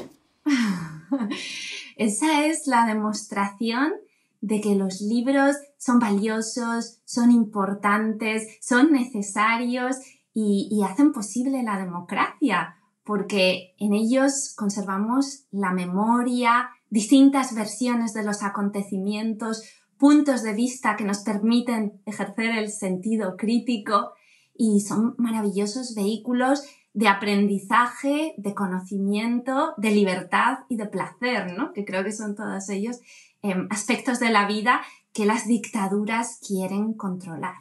Esa 1.98 2.46
es 2.46 2.68
la 2.68 2.86
demostración 2.86 3.94
de 4.42 4.60
que 4.60 4.76
los 4.76 5.00
libros 5.00 5.56
son 5.78 6.00
valiosos, 6.00 7.00
son 7.06 7.32
importantes, 7.32 8.58
son 8.62 8.92
necesarios 8.92 9.96
y, 10.34 10.68
y, 10.70 10.84
hacen 10.84 11.14
posible 11.14 11.64
la 11.64 11.78
democracia, 11.78 12.76
porque 13.04 13.76
en 13.80 13.94
ellos 13.94 14.54
conservamos 14.56 15.46
la 15.52 15.72
memoria, 15.72 16.70
distintas 16.90 17.56
versiones 17.56 18.14
de 18.14 18.24
los 18.24 18.44
acontecimientos, 18.44 19.64
puntos 20.00 20.44
de 20.44 20.54
vista 20.54 20.96
que 20.96 21.04
nos 21.04 21.20
permiten 21.20 22.02
ejercer 22.06 22.58
el 22.58 22.70
sentido 22.70 23.36
crítico 23.38 24.14
y 24.56 24.80
son 24.80 25.14
maravillosos 25.18 25.94
vehículos 25.94 26.64
de 26.94 27.08
aprendizaje, 27.08 28.34
de 28.38 28.56
conocimiento, 28.56 29.74
de 29.78 29.92
libertad 29.92 30.60
y 30.70 30.78
de 30.78 30.88
placer, 30.88 31.56
¿no? 31.56 31.74
Que 31.74 31.86
creo 31.86 32.04
que 32.04 32.14
son 32.14 32.36
todos 32.36 32.70
ellos 32.70 33.00
em, 33.42 33.68
aspectos 33.70 34.20
de 34.20 34.32
la 34.32 34.48
vida 34.48 34.82
que 35.14 35.26
las 35.26 35.46
dictaduras 35.48 36.40
quieren 36.48 36.94
controlar. 36.94 37.56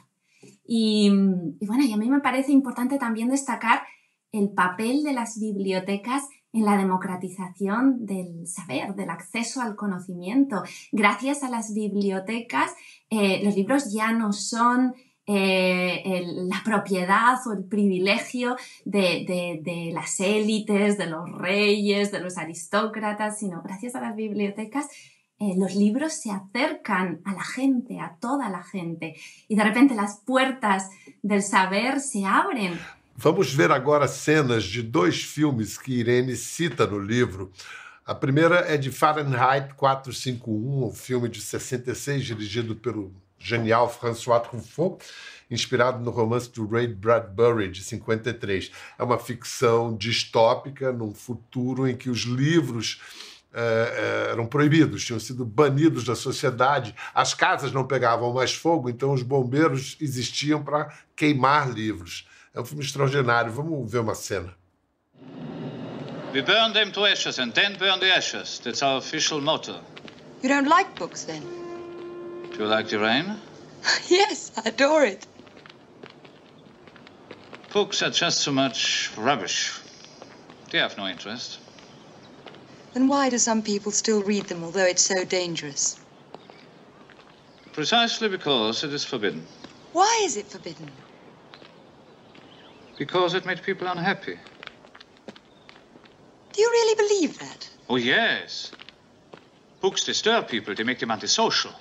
Y, 0.65 1.11
y 1.59 1.65
bueno, 1.67 1.83
y 1.83 1.91
a 1.91 1.97
mí 1.97 2.09
me 2.09 2.21
parece 2.21 2.53
importante 2.53 2.97
también 2.97 3.29
destacar 3.29 3.83
el 4.31 4.49
papel 4.49 5.03
de 5.03 5.13
las 5.13 5.39
bibliotecas 5.39 6.23
en 6.51 6.65
la 6.65 6.77
democratización 6.77 8.05
del 8.05 8.47
saber, 8.47 8.95
del 8.95 9.09
acceso 9.09 9.61
al 9.61 9.75
conocimiento. 9.75 10.63
Gracias 10.91 11.43
a 11.43 11.49
las 11.49 11.73
bibliotecas, 11.73 12.73
eh, 13.09 13.41
los 13.43 13.55
libros 13.55 13.93
ya 13.93 14.11
no 14.11 14.33
son 14.33 14.95
eh, 15.27 16.23
la 16.25 16.63
propiedad 16.65 17.37
o 17.45 17.53
el 17.53 17.63
privilegio 17.63 18.55
de, 18.83 19.91
las 19.93 20.19
élites, 20.19 20.97
de 20.97 21.05
los 21.05 21.31
reyes, 21.31 22.11
de 22.11 22.19
los 22.19 22.39
aristócratas, 22.39 23.37
sino 23.37 23.61
gracias 23.61 23.93
a 23.93 24.01
las 24.01 24.15
bibliotecas 24.15 24.87
eh, 25.41 25.55
los 25.55 25.73
libros 25.73 26.13
se 26.13 26.31
acercan 26.31 27.21
a 27.23 27.33
la 27.33 27.43
gente, 27.43 28.01
a 28.01 28.17
toda 28.19 28.49
la 28.49 28.61
gente, 28.61 29.15
y 29.47 29.55
de 29.55 29.63
repente 29.63 29.95
las 29.95 30.17
puertas 30.17 30.89
del 31.21 31.41
saber 31.43 32.01
se 32.01 32.25
abren 32.25 32.77
Vamos 33.21 33.53
ver 33.53 33.69
agora 33.69 34.07
cenas 34.07 34.63
de 34.63 34.81
dois 34.81 35.21
filmes 35.21 35.77
que 35.77 35.91
Irene 35.91 36.37
cita 36.37 36.87
no 36.87 36.97
livro. 36.97 37.51
A 38.05 38.15
primeira 38.15 38.59
é 38.59 38.77
de 38.77 38.89
Fahrenheit 38.93 39.73
451, 39.73 40.85
um 40.85 40.93
filme 40.93 41.27
de 41.27 41.41
66 41.41 42.23
dirigido 42.23 42.77
pelo 42.77 43.13
genial 43.37 43.89
François 43.89 44.41
Truffaut, 44.41 45.03
inspirado 45.51 46.01
no 46.01 46.11
romance 46.11 46.49
do 46.49 46.65
Ray 46.65 46.87
Bradbury, 46.87 47.67
de 47.67 47.83
53. 47.83 48.71
É 48.97 49.03
uma 49.03 49.19
ficção 49.19 49.97
distópica 49.97 50.93
num 50.93 51.13
futuro 51.13 51.89
em 51.89 51.97
que 51.97 52.09
os 52.09 52.21
livros 52.21 53.01
é, 53.53 54.29
eram 54.31 54.45
proibidos, 54.45 55.03
tinham 55.03 55.19
sido 55.19 55.43
banidos 55.43 56.05
da 56.05 56.15
sociedade, 56.15 56.95
as 57.13 57.33
casas 57.33 57.73
não 57.73 57.85
pegavam 57.85 58.33
mais 58.33 58.55
fogo, 58.55 58.89
então 58.89 59.11
os 59.11 59.23
bombeiros 59.23 59.97
existiam 59.99 60.63
para 60.63 60.97
queimar 61.17 61.69
livros. 61.69 62.28
É 62.53 62.59
um 62.59 62.65
filme 62.65 62.83
extraordinário. 62.83 63.51
Vamos 63.51 63.91
ver 63.91 63.99
uma 63.99 64.15
cena. 64.15 64.53
We 66.33 66.41
burn 66.41 66.73
them 66.73 66.91
to 66.91 67.05
ashes 67.05 67.39
and 67.39 67.51
then 67.53 67.75
burn 67.77 67.99
the 67.99 68.11
ashes. 68.11 68.59
That's 68.59 68.83
our 68.83 68.97
official 68.97 69.41
motto. 69.41 69.81
You 70.41 70.49
don't 70.49 70.67
like 70.67 70.93
books 70.95 71.23
then? 71.23 71.41
Do 72.51 72.63
you 72.63 72.67
like 72.67 72.89
the 72.89 72.99
rain? 72.99 73.35
yes, 74.09 74.51
I 74.57 74.69
adore 74.69 75.05
it. 75.05 75.25
Books 77.73 78.01
are 78.01 78.11
just 78.11 78.41
so 78.41 78.51
much 78.51 79.11
rubbish. 79.17 79.71
They 80.71 80.79
have 80.79 80.97
no 80.97 81.07
interest. 81.07 81.59
Then 82.93 83.07
why 83.07 83.29
do 83.29 83.37
some 83.37 83.61
people 83.61 83.91
still 83.91 84.23
read 84.23 84.45
them, 84.45 84.63
although 84.63 84.85
it's 84.85 85.03
so 85.03 85.23
dangerous? 85.23 85.99
Precisely 87.73 88.27
because 88.29 88.83
it 88.83 88.93
is 88.93 89.03
forbidden. 89.03 89.45
Why 89.93 90.21
is 90.23 90.37
it 90.37 90.47
forbidden? 90.47 90.91
Because 92.99 93.33
it 93.33 93.45
made 93.47 93.63
people 93.63 93.87
unhappy. 93.87 94.37
Do 96.51 96.61
you 96.61 96.69
really 96.69 96.95
believe 96.95 97.39
that? 97.39 97.69
Oh, 97.87 97.95
yes. 97.97 98.73
Books 99.79 100.03
disturb 100.03 100.49
people, 100.49 100.75
they 100.75 100.83
make 100.83 100.99
them 100.99 101.09
antisocial. 101.09 101.73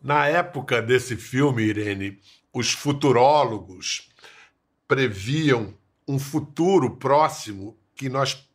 Na 0.00 0.26
época 0.28 0.80
desse 0.80 1.16
filme, 1.16 1.64
Irene, 1.64 2.20
os 2.52 2.72
futurólogos 2.72 4.08
previam 4.86 5.74
um 6.06 6.18
futuro 6.18 6.96
próximo 6.96 7.76
que 7.96 8.08
nós 8.08 8.48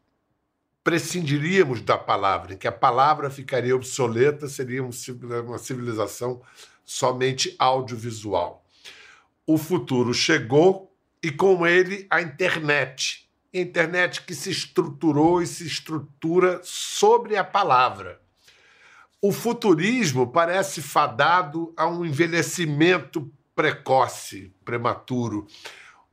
prescindiríamos 0.83 1.81
da 1.81 1.97
palavra, 1.97 2.53
em 2.53 2.57
que 2.57 2.67
a 2.67 2.71
palavra 2.71 3.29
ficaria 3.29 3.75
obsoleta, 3.75 4.47
seria 4.47 4.81
uma 4.81 5.57
civilização 5.57 6.41
somente 6.85 7.53
audiovisual. 7.59 8.63
O 9.49 9.57
futuro 9.57 10.13
chegou 10.13 10.93
e 11.23 11.31
com 11.31 11.65
ele 11.65 12.05
a 12.09 12.21
internet. 12.21 13.29
Internet 13.53 14.23
que 14.23 14.35
se 14.35 14.51
estruturou 14.51 15.41
e 15.41 15.47
se 15.47 15.65
estrutura 15.65 16.59
sobre 16.63 17.37
a 17.37 17.45
palavra. 17.45 18.19
O 19.21 19.31
futurismo 19.31 20.27
parece 20.27 20.81
fadado 20.81 21.73
a 21.77 21.87
um 21.87 22.05
envelhecimento 22.05 23.31
precoce, 23.55 24.53
prematuro. 24.65 25.47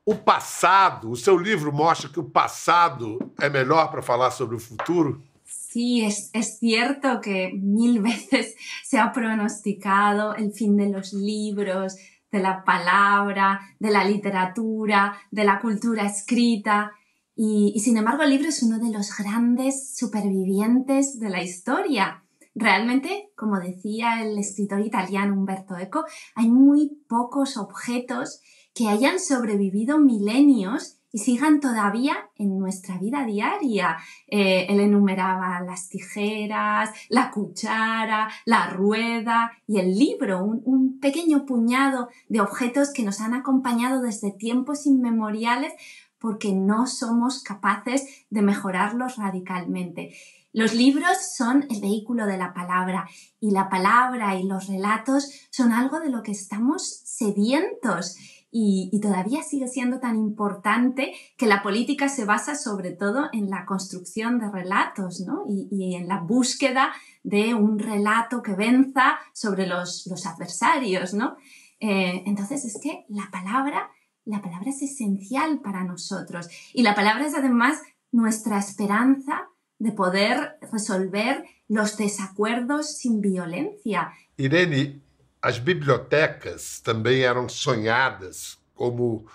O 0.07 0.15
passado, 0.15 1.11
o 1.11 1.17
seu 1.17 1.37
livro 1.37 1.73
mostra 1.73 2.09
que 2.09 2.21
o 2.21 2.31
passado 2.31 3.19
é 3.41 3.51
melhor 3.51 3.91
para 3.91 4.01
falar 4.01 4.31
sobre 4.31 4.55
o 4.55 4.61
futuro? 4.61 5.21
Sí, 5.45 6.05
es, 6.05 6.31
es, 6.33 6.59
cierto 6.59 7.21
que 7.21 7.53
mil 7.53 8.01
veces 8.03 8.55
se 8.85 8.97
ha 8.97 9.13
pronosticado 9.13 10.35
el 10.37 10.53
fin 10.53 10.77
de 10.77 10.89
los 10.89 11.13
libros, 11.13 11.97
de 12.35 12.43
la 12.43 12.65
palabra, 12.65 13.61
de 13.79 13.91
la 13.93 14.05
literatura, 14.05 15.17
de 15.31 15.45
la 15.45 15.61
cultura 15.61 16.05
escrita. 16.05 16.91
Y, 17.37 17.73
y, 17.75 17.81
sin 17.81 17.97
embargo 17.97 18.25
el 18.25 18.31
libro 18.31 18.49
es 18.49 18.63
uno 18.63 18.79
de 18.79 18.93
los 18.93 19.17
grandes 19.17 19.97
supervivientes 19.97 21.21
de 21.21 21.31
la 21.31 21.43
historia. 21.43 22.25
Realmente, 22.57 23.31
como 23.37 23.59
decía 23.61 24.23
el 24.23 24.37
escritor 24.39 24.81
italiano 24.81 25.35
Umberto 25.35 25.77
Eco, 25.77 26.05
hay 26.35 26.49
muy 26.51 27.01
pocos 27.09 27.57
objetos 27.57 28.41
que 28.75 28.89
hayan 28.89 29.21
sobrevivido 29.21 29.99
milenios 29.99 30.99
y 31.15 31.19
sigan 31.19 31.61
todavía 31.61 32.29
en 32.35 32.59
nuestra 32.59 32.99
vida 32.99 33.25
diaria. 33.25 33.99
Eh, 34.27 34.67
él 34.69 34.81
enumeraba 34.81 35.61
las 35.61 35.89
tijeras, 35.89 36.91
la 37.09 37.31
cuchara, 37.31 38.29
la 38.45 38.67
rueda 38.71 39.53
y 39.69 39.79
el 39.79 39.97
libro, 39.97 40.43
un, 40.43 40.61
un, 40.65 40.99
pequeño 40.99 41.47
puñado 41.47 42.09
de 42.29 42.41
objetos 42.41 42.93
que 42.93 43.05
nos 43.05 43.21
han 43.21 43.33
acompañado 43.33 44.03
desde 44.03 44.33
tiempos 44.33 44.87
inmemoriales 44.87 45.73
porque 46.19 46.53
no 46.53 46.89
somos 46.89 47.45
capaces 47.45 48.27
de 48.31 48.43
mejorarlos 48.43 49.15
radicalmente. 49.17 50.17
Los 50.53 50.75
libros 50.75 51.35
son 51.37 51.67
el 51.71 51.81
vehículo 51.81 52.27
de 52.27 52.39
la 52.39 52.55
palabra 52.55 53.09
y 53.39 53.53
la 53.53 53.69
palabra 53.69 54.37
y 54.37 54.45
los 54.45 54.67
relatos 54.67 55.31
son 55.51 55.73
algo 55.73 56.01
de 56.01 56.11
lo 56.11 56.23
que 56.23 56.33
estamos 56.33 57.03
sedientos 57.05 58.17
y, 58.57 59.01
todavía 59.01 59.43
sigue 59.43 59.67
siendo 59.67 59.99
tan 59.99 60.15
importante 60.15 61.13
que 61.37 61.47
la 61.47 61.61
política 61.61 62.09
se 62.09 62.25
basa 62.25 62.55
sobre 62.55 62.93
todo 62.93 63.29
en 63.33 63.51
la 63.51 63.67
construcción 63.67 64.39
de 64.39 64.49
relatos 64.49 65.19
¿no? 65.21 65.43
y, 65.49 65.67
y, 65.73 65.97
en 65.97 66.07
la 66.07 66.21
búsqueda 66.21 66.93
de 67.25 67.53
un 67.55 67.81
relato 67.81 68.43
que 68.43 68.53
venza 68.53 69.19
sobre 69.33 69.67
los, 69.67 70.07
los 70.07 70.25
adversarios. 70.25 71.15
¿no? 71.15 71.37
Eh, 71.81 72.23
entonces 72.27 72.65
es 72.65 72.79
que 72.81 73.05
la 73.09 73.29
palabra, 73.33 73.91
la 74.25 74.41
palabra 74.41 74.71
es 74.71 74.83
esencial 74.83 75.59
para 75.59 75.83
nosotros 75.83 76.49
y 76.73 76.85
la 76.85 76.95
palabra 76.95 77.27
es 77.27 77.35
además 77.35 77.83
nuestra 78.13 78.59
esperanza 78.59 79.49
de 79.81 79.91
poder 79.91 80.59
resolver 80.71 81.45
los 81.67 81.97
desacuerdos 81.97 82.99
sin 82.99 83.21
violencia. 83.21 84.13
Irene, 84.37 85.03
as 85.45 85.59
bibliotecas 85.59 86.81
também 86.81 87.21
eram 87.21 87.51
sonhadas 87.51 88.57
como 88.75 89.27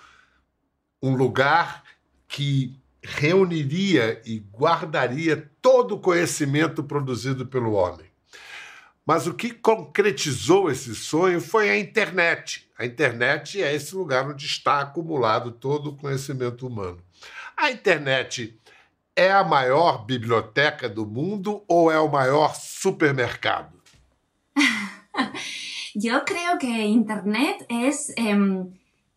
um 1.00 1.14
lugar 1.14 1.84
que 2.26 2.76
reuniria 3.00 4.20
e 4.26 4.40
guardaria 4.52 5.48
todo 5.62 5.94
o 5.94 6.00
conhecimento 6.00 6.82
produzido 6.82 7.46
pelo 7.46 7.74
homem. 7.74 8.06
Mas 9.06 9.28
o 9.28 9.34
que 9.34 9.50
concretizou 9.52 10.68
esse 10.68 10.96
sonho 10.96 11.40
foi 11.40 11.70
a 11.70 11.78
internet. 11.78 12.68
A 12.76 12.84
internet 12.84 13.62
é 13.62 13.72
esse 13.72 13.94
lugar 13.94 14.28
onde 14.28 14.46
está 14.46 14.80
acumulado 14.80 15.52
todo 15.52 15.90
o 15.90 15.96
conhecimento 15.96 16.66
humano. 16.66 16.98
A 17.56 17.70
internet 17.70 18.60
é 19.14 19.30
a 19.30 19.44
maior 19.44 20.04
biblioteca 20.04 20.88
do 20.88 21.06
mundo 21.06 21.62
ou 21.68 21.88
é 21.88 22.00
o 22.00 22.10
maior 22.10 22.56
supermercado? 22.56 23.80
Yo 25.94 26.24
creo 26.24 26.58
que 26.58 26.86
Internet 26.86 27.66
es 27.68 28.12
eh, 28.16 28.36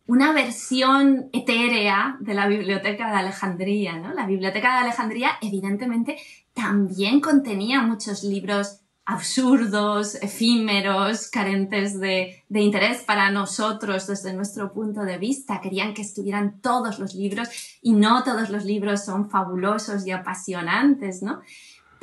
una 0.08 0.34
versión 0.34 1.30
etérea 1.32 2.18
de 2.20 2.34
la 2.34 2.48
Biblioteca 2.48 3.10
de 3.10 3.18
Alejandría. 3.18 3.98
¿no? 3.98 4.14
La 4.14 4.26
Biblioteca 4.26 4.74
de 4.74 4.84
Alejandría, 4.84 5.32
evidentemente, 5.42 6.18
también 6.54 7.22
contenía 7.22 7.82
muchos 7.82 8.24
libros 8.24 8.80
absurdos, 9.06 10.16
efímeros, 10.16 11.30
carentes 11.30 12.00
de, 12.00 12.42
de, 12.48 12.62
interés 12.62 13.02
para 13.02 13.30
nosotros 13.32 14.08
desde 14.08 14.34
nuestro 14.34 14.72
punto 14.72 15.02
de 15.02 15.18
vista. 15.18 15.60
Querían 15.60 15.94
que 15.94 16.02
estuvieran 16.02 16.62
todos 16.62 17.00
los 17.00 17.14
libros 17.14 17.50
y 17.82 17.94
no 17.94 18.24
todos 18.24 18.50
los 18.50 18.64
libros 18.64 19.04
son 19.04 19.30
fabulosos 19.30 20.08
y 20.08 20.12
apasionantes, 20.12 21.22
¿no? 21.22 21.42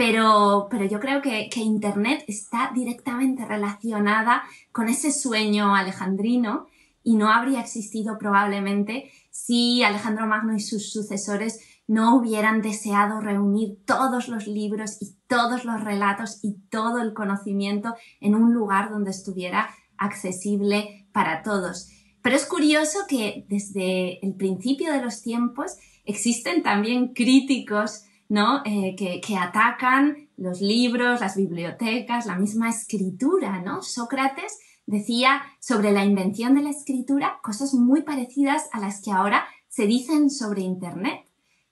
Pero, 0.00 0.68
pero 0.70 0.86
yo 0.86 0.98
creo 0.98 1.20
que, 1.20 1.50
que 1.50 1.60
Internet 1.60 2.24
está 2.26 2.70
directamente 2.74 3.44
relacionada 3.44 4.44
con 4.72 4.88
ese 4.88 5.12
sueño 5.12 5.74
alejandrino 5.74 6.68
y 7.02 7.16
no 7.16 7.30
habría 7.30 7.60
existido 7.60 8.16
probablemente 8.16 9.10
si 9.30 9.82
Alejandro 9.82 10.26
Magno 10.26 10.54
y 10.54 10.60
sus 10.60 10.90
sucesores 10.90 11.60
no 11.86 12.16
hubieran 12.16 12.62
deseado 12.62 13.20
reunir 13.20 13.76
todos 13.84 14.28
los 14.28 14.46
libros 14.46 14.96
y 15.02 15.16
todos 15.26 15.66
los 15.66 15.84
relatos 15.84 16.38
y 16.42 16.54
todo 16.70 17.02
el 17.02 17.12
conocimiento 17.12 17.94
en 18.22 18.34
un 18.34 18.54
lugar 18.54 18.88
donde 18.88 19.10
estuviera 19.10 19.68
accesible 19.98 21.08
para 21.12 21.42
todos. 21.42 21.90
Pero 22.22 22.36
es 22.36 22.46
curioso 22.46 23.00
que 23.06 23.44
desde 23.50 24.24
el 24.24 24.34
principio 24.34 24.94
de 24.94 25.02
los 25.02 25.20
tiempos 25.20 25.76
existen 26.06 26.62
también 26.62 27.12
críticos 27.12 28.04
¿no? 28.30 28.62
Eh, 28.64 28.94
que, 28.96 29.20
que, 29.20 29.36
atacan 29.36 30.28
los 30.38 30.62
libros, 30.62 31.20
las 31.20 31.36
bibliotecas, 31.36 32.24
la 32.24 32.36
misma 32.36 32.70
escritura, 32.70 33.60
¿no? 33.60 33.82
Sócrates 33.82 34.58
decía 34.86 35.42
sobre 35.58 35.92
la 35.92 36.04
invención 36.04 36.54
de 36.54 36.62
la 36.62 36.70
escritura 36.70 37.40
cosas 37.42 37.74
muy 37.74 38.02
parecidas 38.02 38.68
a 38.72 38.80
las 38.80 39.02
que 39.02 39.10
ahora 39.10 39.44
se 39.68 39.86
dicen 39.86 40.30
sobre 40.30 40.62
Internet 40.62 41.26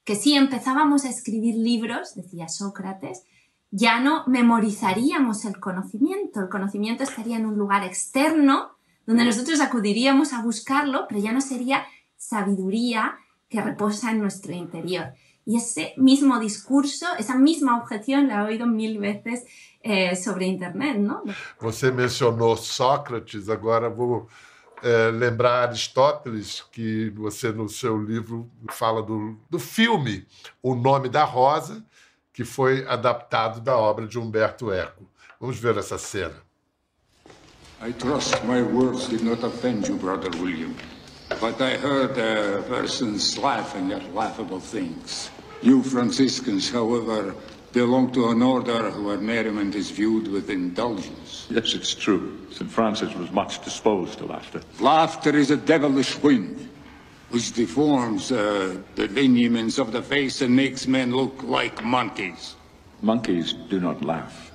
que 0.05 0.16
si 0.16 0.35
empezábamos 0.35 1.05
a 1.05 1.11
escribir 1.11 1.55
libros, 1.55 2.14
decía 2.14 2.49
Sócrates, 2.49 3.25
ya 3.71 4.01
no 4.01 4.25
memorizaríamos 4.27 5.44
el 5.44 5.61
conocimiento, 5.61 6.40
el 6.40 6.49
conocimiento 6.49 7.05
estaría 7.05 7.37
en 7.37 7.47
un 7.47 7.57
lugar 7.57 7.85
externo 7.85 8.71
donde 9.07 9.25
nosotros 9.25 9.61
acudiríamos 9.61 10.33
a 10.33 10.42
buscarlo, 10.42 11.07
pero 11.09 11.21
ya 11.21 11.33
no 11.33 11.40
sería 11.40 11.85
sabiduría 12.16 13.16
que 13.49 13.61
reposa 13.61 14.11
en 14.11 14.21
nuestro 14.21 14.53
interior. 14.53 15.12
Y 15.49 15.57
ese 15.57 15.95
mismo 15.97 16.39
discurso, 16.39 17.07
esa 17.19 17.35
misma 17.35 17.79
objeción 17.79 18.29
la 18.29 18.43
he 18.43 18.49
oído 18.49 18.67
mil 18.67 18.99
veces 18.99 19.45
eh, 19.81 20.15
sobre 20.15 20.45
Internet, 20.45 20.99
¿no? 20.99 21.23
Você 21.59 21.91
mencionou 21.91 22.55
Sócrates, 22.55 23.49
agora 23.49 23.89
vou 23.89 24.29
é, 24.83 25.11
lembrar 25.11 25.69
Aristóteles, 25.69 26.63
que 26.71 27.09
você 27.17 27.51
no 27.51 27.67
seu 27.67 27.97
livro 27.97 28.51
fala 28.73 29.03
do, 29.03 29.39
do 29.49 29.59
filme 29.59 30.27
O 30.63 30.75
Nome 30.75 31.09
da 31.09 31.25
Rosa, 31.25 31.83
que 32.31 32.45
foi 32.45 32.87
adaptado 32.87 33.63
da 33.63 33.75
obra 33.75 34.07
de 34.07 34.19
Humberto 34.19 34.71
Eco. 34.71 35.09
Vamos 35.41 35.57
ver 35.59 35.79
essa 35.79 35.97
cena. 35.97 36.37
I 37.81 37.93
trust 37.95 38.45
my 38.45 38.61
words 38.61 39.09
did 39.09 39.23
not 39.23 39.43
offend 39.43 39.89
you, 39.89 39.97
brother 39.97 40.29
William, 40.43 40.75
but 41.41 41.59
I 41.63 41.79
heard 41.79 42.19
uh, 42.19 42.63
persons 42.69 43.39
laughing 43.39 43.93
at 43.93 44.13
laughable 44.13 44.61
things. 44.61 45.31
You 45.62 45.83
Franciscans, 45.83 46.71
however, 46.71 47.35
belong 47.73 48.12
to 48.12 48.31
an 48.31 48.42
order 48.42 48.90
where 48.90 49.18
merriment 49.18 49.75
is 49.75 49.90
viewed 49.90 50.29
with 50.29 50.51
indulgence. 50.51 51.47
Yes, 51.51 51.75
it's 51.75 51.94
true. 51.94 52.38
St. 52.53 52.71
Francis 52.71 53.14
was 53.14 53.31
much 53.31 53.62
disposed 53.64 54.18
to 54.18 54.27
laughter. 54.27 54.61
Laughter 54.81 55.37
is 55.37 55.51
a 55.51 55.57
devilish 55.57 56.16
wind, 56.23 56.68
which 57.31 57.53
deforms 57.53 58.33
uh, 58.33 58.77
the 58.94 59.09
lineaments 59.09 59.79
of 59.79 59.92
the 59.92 60.03
face 60.03 60.40
and 60.40 60.55
makes 60.55 60.87
men 60.87 61.14
look 61.14 61.42
like 61.42 61.85
monkeys. 61.85 62.55
Monkeys 63.03 63.53
do 63.68 63.81
not 63.81 64.03
laugh. 64.05 64.53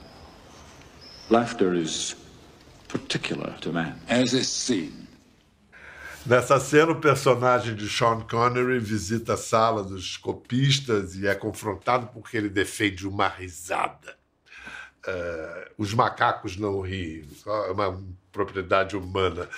Laughter 1.29 1.73
is 1.73 2.15
particular 2.87 3.55
to 3.61 3.71
man. 3.71 3.99
As 4.07 4.33
is 4.33 4.51
seen. 4.51 5.02
Nessa 6.25 6.57
cena, 6.57 6.93
o 6.93 7.01
personagem 7.01 7.75
de 7.75 7.89
Sean 7.89 8.21
Connery 8.21 8.79
visita 8.79 9.33
a 9.33 9.37
sala 9.37 9.83
dos 9.83 10.15
copistas 10.15 11.15
e 11.15 11.27
é 11.27 11.35
confrontado 11.35 12.07
porque 12.13 12.37
ele 12.37 12.47
defende 12.47 13.05
uma 13.05 13.27
risada. 13.27 14.17
Uh, 15.05 15.71
os 15.77 15.93
macacos 15.93 16.55
não 16.55 16.79
riem, 16.79 17.27
é 17.45 17.71
uma 17.71 18.01
propriedade 18.31 18.95
humana. 18.95 19.49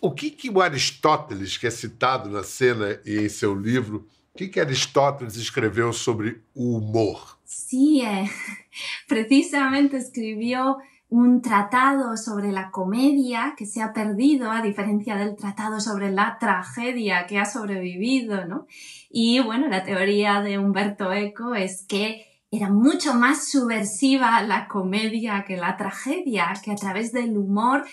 O 0.00 0.10
que, 0.10 0.30
que 0.30 0.48
o 0.48 0.62
Aristóteles, 0.62 1.58
que 1.58 1.66
é 1.66 1.70
citado 1.70 2.30
na 2.30 2.42
cena 2.42 2.98
e 3.04 3.18
em 3.18 3.28
seu 3.28 3.54
livro, 3.54 4.08
o 4.34 4.38
que, 4.38 4.48
que 4.48 4.58
Aristóteles 4.58 5.36
escreveu 5.36 5.92
sobre 5.92 6.40
o 6.54 6.78
humor? 6.78 7.38
Sí, 7.44 8.00
eh, 8.00 8.24
precisamente 9.06 9.96
escribió 9.96 10.78
un 11.12 11.42
tratado 11.42 12.16
sobre 12.16 12.52
la 12.52 12.70
comedia 12.70 13.52
que 13.54 13.66
se 13.66 13.82
ha 13.82 13.92
perdido, 13.92 14.50
a 14.50 14.62
diferencia 14.62 15.14
del 15.14 15.36
tratado 15.36 15.78
sobre 15.78 16.10
la 16.10 16.38
tragedia 16.40 17.26
que 17.26 17.38
ha 17.38 17.44
sobrevivido, 17.44 18.46
¿no? 18.46 18.66
Y 19.10 19.38
bueno, 19.40 19.68
la 19.68 19.84
teoría 19.84 20.40
de 20.40 20.58
Humberto 20.58 21.12
Eco 21.12 21.54
es 21.54 21.84
que 21.86 22.24
era 22.50 22.70
mucho 22.70 23.12
más 23.12 23.50
subversiva 23.50 24.40
la 24.40 24.68
comedia 24.68 25.44
que 25.46 25.58
la 25.58 25.76
tragedia, 25.76 26.54
que 26.64 26.72
a 26.72 26.76
través 26.76 27.12
del 27.12 27.36
humor 27.36 27.84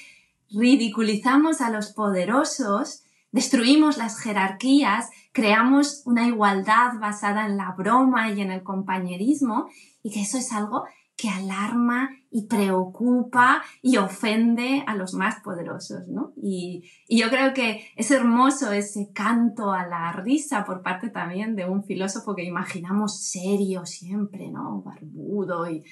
ridiculizamos 0.50 1.60
a 1.60 1.72
los 1.72 1.92
poderosos, 1.92 3.04
destruimos 3.34 3.98
las 3.98 4.18
jerarquías, 4.18 5.10
creamos 5.34 6.04
una 6.06 6.26
igualdad 6.26 6.94
basada 7.02 7.46
en 7.48 7.58
la 7.58 7.74
broma 7.74 8.32
y 8.32 8.40
en 8.40 8.52
el 8.52 8.64
compañerismo, 8.64 9.68
y 10.04 10.12
que 10.12 10.22
eso 10.22 10.38
es 10.38 10.54
algo 10.54 10.86
que 11.20 11.30
alarma 11.30 12.12
y 12.32 12.48
preocupa 12.48 13.62
y 13.82 13.98
ofende 13.98 14.84
a 14.88 14.96
los 14.96 15.14
más 15.14 15.42
poderosos, 15.42 16.08
¿no? 16.08 16.32
Y, 16.42 16.90
y, 17.08 17.20
yo 17.20 17.30
creo 17.30 17.54
que 17.54 17.88
es 17.96 18.10
hermoso 18.12 18.72
ese 18.72 19.12
canto 19.14 19.74
a 19.74 19.86
la 19.86 20.14
risa 20.14 20.64
por 20.64 20.82
parte 20.82 21.10
también 21.10 21.56
de 21.56 21.66
un 21.66 21.84
filósofo 21.84 22.36
que 22.36 22.46
imaginamos 22.46 23.22
serio 23.22 23.86
siempre, 23.86 24.50
¿no? 24.50 24.82
Barbudo 24.82 25.70
y, 25.70 25.84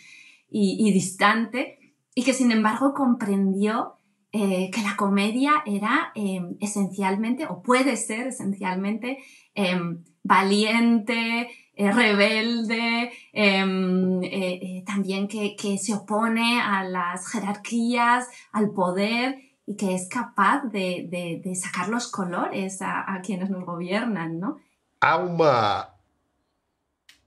y, 0.50 0.92
distante, 0.94 1.94
y 2.16 2.24
que 2.24 2.34
sin 2.34 2.52
embargo 2.52 2.94
comprendió 2.94 3.96
eh, 4.32 4.70
que 4.72 4.82
la 4.82 4.96
comedia 4.96 5.64
era 5.66 6.12
eh, 6.16 6.42
esencialmente, 6.62 7.48
o 7.48 7.62
puede 7.62 7.98
ser 7.98 8.28
esencialmente, 8.28 9.18
eh, 9.56 9.78
valiente, 10.24 11.50
eh, 11.78 11.92
rebelde, 11.92 13.12
eh, 13.32 14.84
también 14.86 15.28
que, 15.28 15.56
que, 15.56 15.78
se 15.78 15.94
opone 15.94 16.60
a 16.60 16.84
las 16.84 17.28
jerarquías, 17.28 18.28
al 18.52 18.72
poder 18.72 19.38
y 19.68 19.76
que 19.76 19.94
es 19.94 20.10
capaz 20.10 20.64
de, 20.72 21.08
de, 21.08 21.40
de 21.44 21.56
sacar 21.56 21.90
los 21.90 22.08
colores 22.08 22.82
a, 22.82 23.14
a, 23.14 23.22
quienes 23.22 23.52
nos 23.52 23.64
gobiernan, 23.64 24.40
¿no? 24.40 24.60
Há 25.00 25.18
uma, 25.18 25.94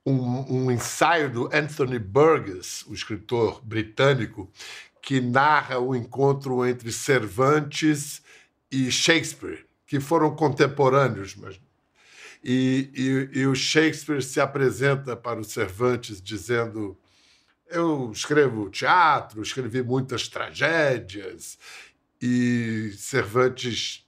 um, 0.04 0.64
um 0.64 0.70
ensaio 0.72 1.30
do 1.30 1.48
Anthony 1.52 2.00
Burgess, 2.00 2.84
o 2.88 2.92
escritor 2.92 3.60
britânico, 3.62 4.50
que 5.00 5.20
narra 5.20 5.78
o 5.78 5.94
encontro 5.94 6.66
entre 6.66 6.90
Cervantes 6.90 8.20
e 8.68 8.90
Shakespeare, 8.90 9.64
que 9.86 10.00
foram 10.00 10.34
contemporâneos, 10.34 11.36
mas 11.36 11.60
E, 12.42 12.90
e, 12.94 13.40
e, 13.40 13.46
o 13.46 13.54
Shakespeare 13.54 14.22
se 14.22 14.40
apresenta 14.40 15.14
para 15.14 15.40
o 15.40 15.44
Cervantes 15.44 16.22
dizendo: 16.22 16.98
Eu 17.68 18.10
escrevo 18.12 18.70
teatro, 18.70 19.42
escrevi 19.42 19.82
muitas 19.82 20.26
tragédias. 20.28 21.58
E 22.20 22.92
Cervantes 22.96 24.06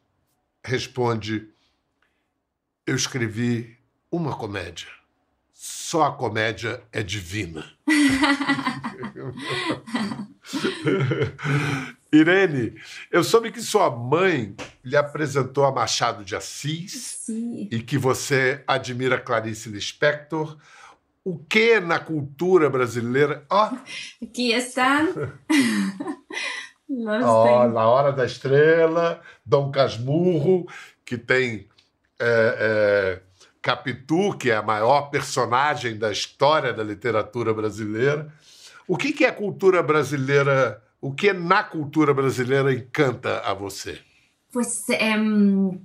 responde: 0.64 1.48
Eu 2.86 2.96
escrevi 2.96 3.76
uma 4.10 4.36
comédia. 4.36 4.88
Só 5.52 6.04
a 6.04 6.12
comédia 6.12 6.82
é 6.90 7.02
divina. 7.02 7.70
Irene, 12.12 12.74
eu 13.10 13.22
soube 13.22 13.50
que 13.50 13.60
sua 13.60 13.90
mãe 13.90 14.54
lhe 14.84 14.96
apresentou 14.96 15.64
a 15.64 15.72
Machado 15.72 16.24
de 16.24 16.34
Assis 16.34 17.20
Sim. 17.24 17.68
e 17.70 17.80
que 17.80 17.96
você 17.96 18.62
admira 18.66 19.20
Clarice 19.20 19.68
Lispector. 19.68 20.56
O 21.24 21.38
que 21.38 21.78
na 21.78 22.00
cultura 22.00 22.68
brasileira. 22.68 23.44
Ó! 23.48 23.70
Oh. 23.70 24.24
Aqui 24.24 24.52
estão. 24.52 25.08
Ó, 27.24 27.64
oh, 27.64 27.68
Na 27.68 27.86
Hora 27.86 28.12
da 28.12 28.26
Estrela, 28.26 29.20
Dom 29.46 29.70
Casmurro, 29.70 30.66
que 31.04 31.16
tem 31.16 31.68
é, 32.18 32.56
é, 32.58 33.22
Capitu, 33.62 34.36
que 34.36 34.50
é 34.50 34.56
a 34.56 34.62
maior 34.62 35.10
personagem 35.10 35.96
da 35.96 36.10
história 36.10 36.72
da 36.72 36.82
literatura 36.82 37.54
brasileira. 37.54 38.32
O 38.86 38.96
que, 38.96 39.12
que 39.12 39.24
é 39.24 39.28
a 39.28 39.32
cultura 39.32 39.82
brasileira? 39.82 40.82
O 41.00 41.12
que 41.14 41.32
na 41.32 41.62
cultura 41.62 42.12
brasileira 42.12 42.72
encanta 42.72 43.40
a 43.40 43.54
você? 43.54 44.00
Pues 44.52 44.84
eh, 44.90 45.16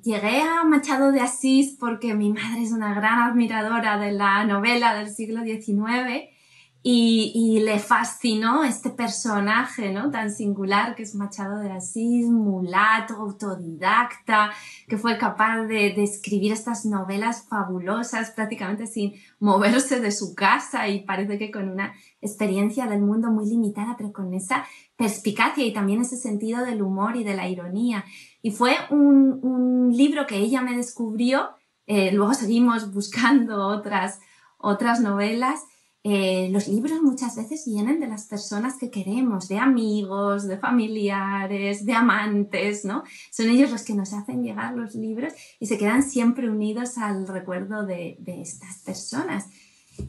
llegué 0.03 0.41
a 0.41 0.65
Machado 0.65 1.13
de 1.13 1.21
Asís 1.21 1.77
porque 1.80 2.13
mi 2.13 2.34
madre 2.34 2.63
es 2.63 2.73
una 2.73 2.93
gran 2.93 3.19
admiradora 3.19 3.97
de 3.97 4.12
la 4.12 4.43
novela 4.43 4.93
del 4.93 5.10
siglo 5.10 5.43
XIX 5.43 6.37
y, 6.83 7.31
y, 7.35 7.59
le 7.59 7.79
fascinó 7.79 8.63
este 8.63 8.89
personaje 8.89 9.91
¿no? 9.91 10.09
tan 10.09 10.31
singular 10.31 10.95
que 10.95 11.03
es 11.03 11.15
Machado 11.15 11.59
de 11.59 11.71
Asís, 11.71 12.29
mulato, 12.29 13.15
autodidacta, 13.15 14.51
que 14.87 14.97
fue 14.97 15.17
capaz 15.17 15.63
de, 15.63 15.91
de 15.93 16.03
escribir 16.03 16.53
estas 16.53 16.85
novelas 16.85 17.45
fabulosas 17.49 18.31
prácticamente 18.31 18.87
sin 18.87 19.13
moverse 19.39 19.99
de 19.99 20.11
su 20.11 20.33
casa 20.33 20.87
y 20.87 21.03
parece 21.03 21.37
que 21.37 21.51
con 21.51 21.69
una 21.69 21.93
experiencia 22.21 22.87
del 22.87 23.01
mundo 23.01 23.31
muy 23.31 23.49
limitada, 23.49 23.95
pero 23.97 24.13
con 24.13 24.33
esa 24.33 24.65
perspicacia 24.95 25.65
y 25.65 25.73
también 25.73 26.01
ese 26.01 26.17
sentido 26.17 26.63
del 26.63 26.81
humor 26.81 27.15
y 27.15 27.23
de 27.23 27.35
la 27.35 27.47
ironía. 27.49 28.05
Y 28.41 28.51
fue 28.51 28.75
un, 28.89 29.39
un 29.41 29.95
libro 29.95 30.25
que 30.25 30.37
ella 30.37 30.61
me 30.61 30.75
descubrió, 30.75 31.49
eh, 31.85 32.11
luego 32.11 32.33
seguimos 32.35 32.93
buscando 32.93 33.67
otras, 33.67 34.19
otras 34.57 35.01
novelas. 35.01 35.63
Eh, 36.09 36.47
los 36.53 36.69
libros 36.69 37.01
muchas 37.01 37.35
veces 37.35 37.65
vienen 37.65 37.99
de 37.99 38.07
las 38.07 38.27
personas 38.27 38.77
que 38.77 38.89
queremos, 38.89 39.49
de 39.49 39.57
amigos, 39.57 40.47
de 40.47 40.57
familiares, 40.57 41.85
de 41.85 41.91
amantes, 41.91 42.85
¿no? 42.85 43.03
Son 43.29 43.49
ellos 43.49 43.71
los 43.71 43.83
que 43.83 43.93
nos 43.93 44.13
hacen 44.13 44.41
llegar 44.41 44.73
los 44.73 44.95
libros 44.95 45.33
y 45.59 45.65
se 45.65 45.77
quedan 45.77 46.03
siempre 46.03 46.49
unidos 46.49 46.97
al 46.97 47.27
recuerdo 47.27 47.85
de, 47.85 48.17
estas 48.25 48.77
personas. 48.85 49.47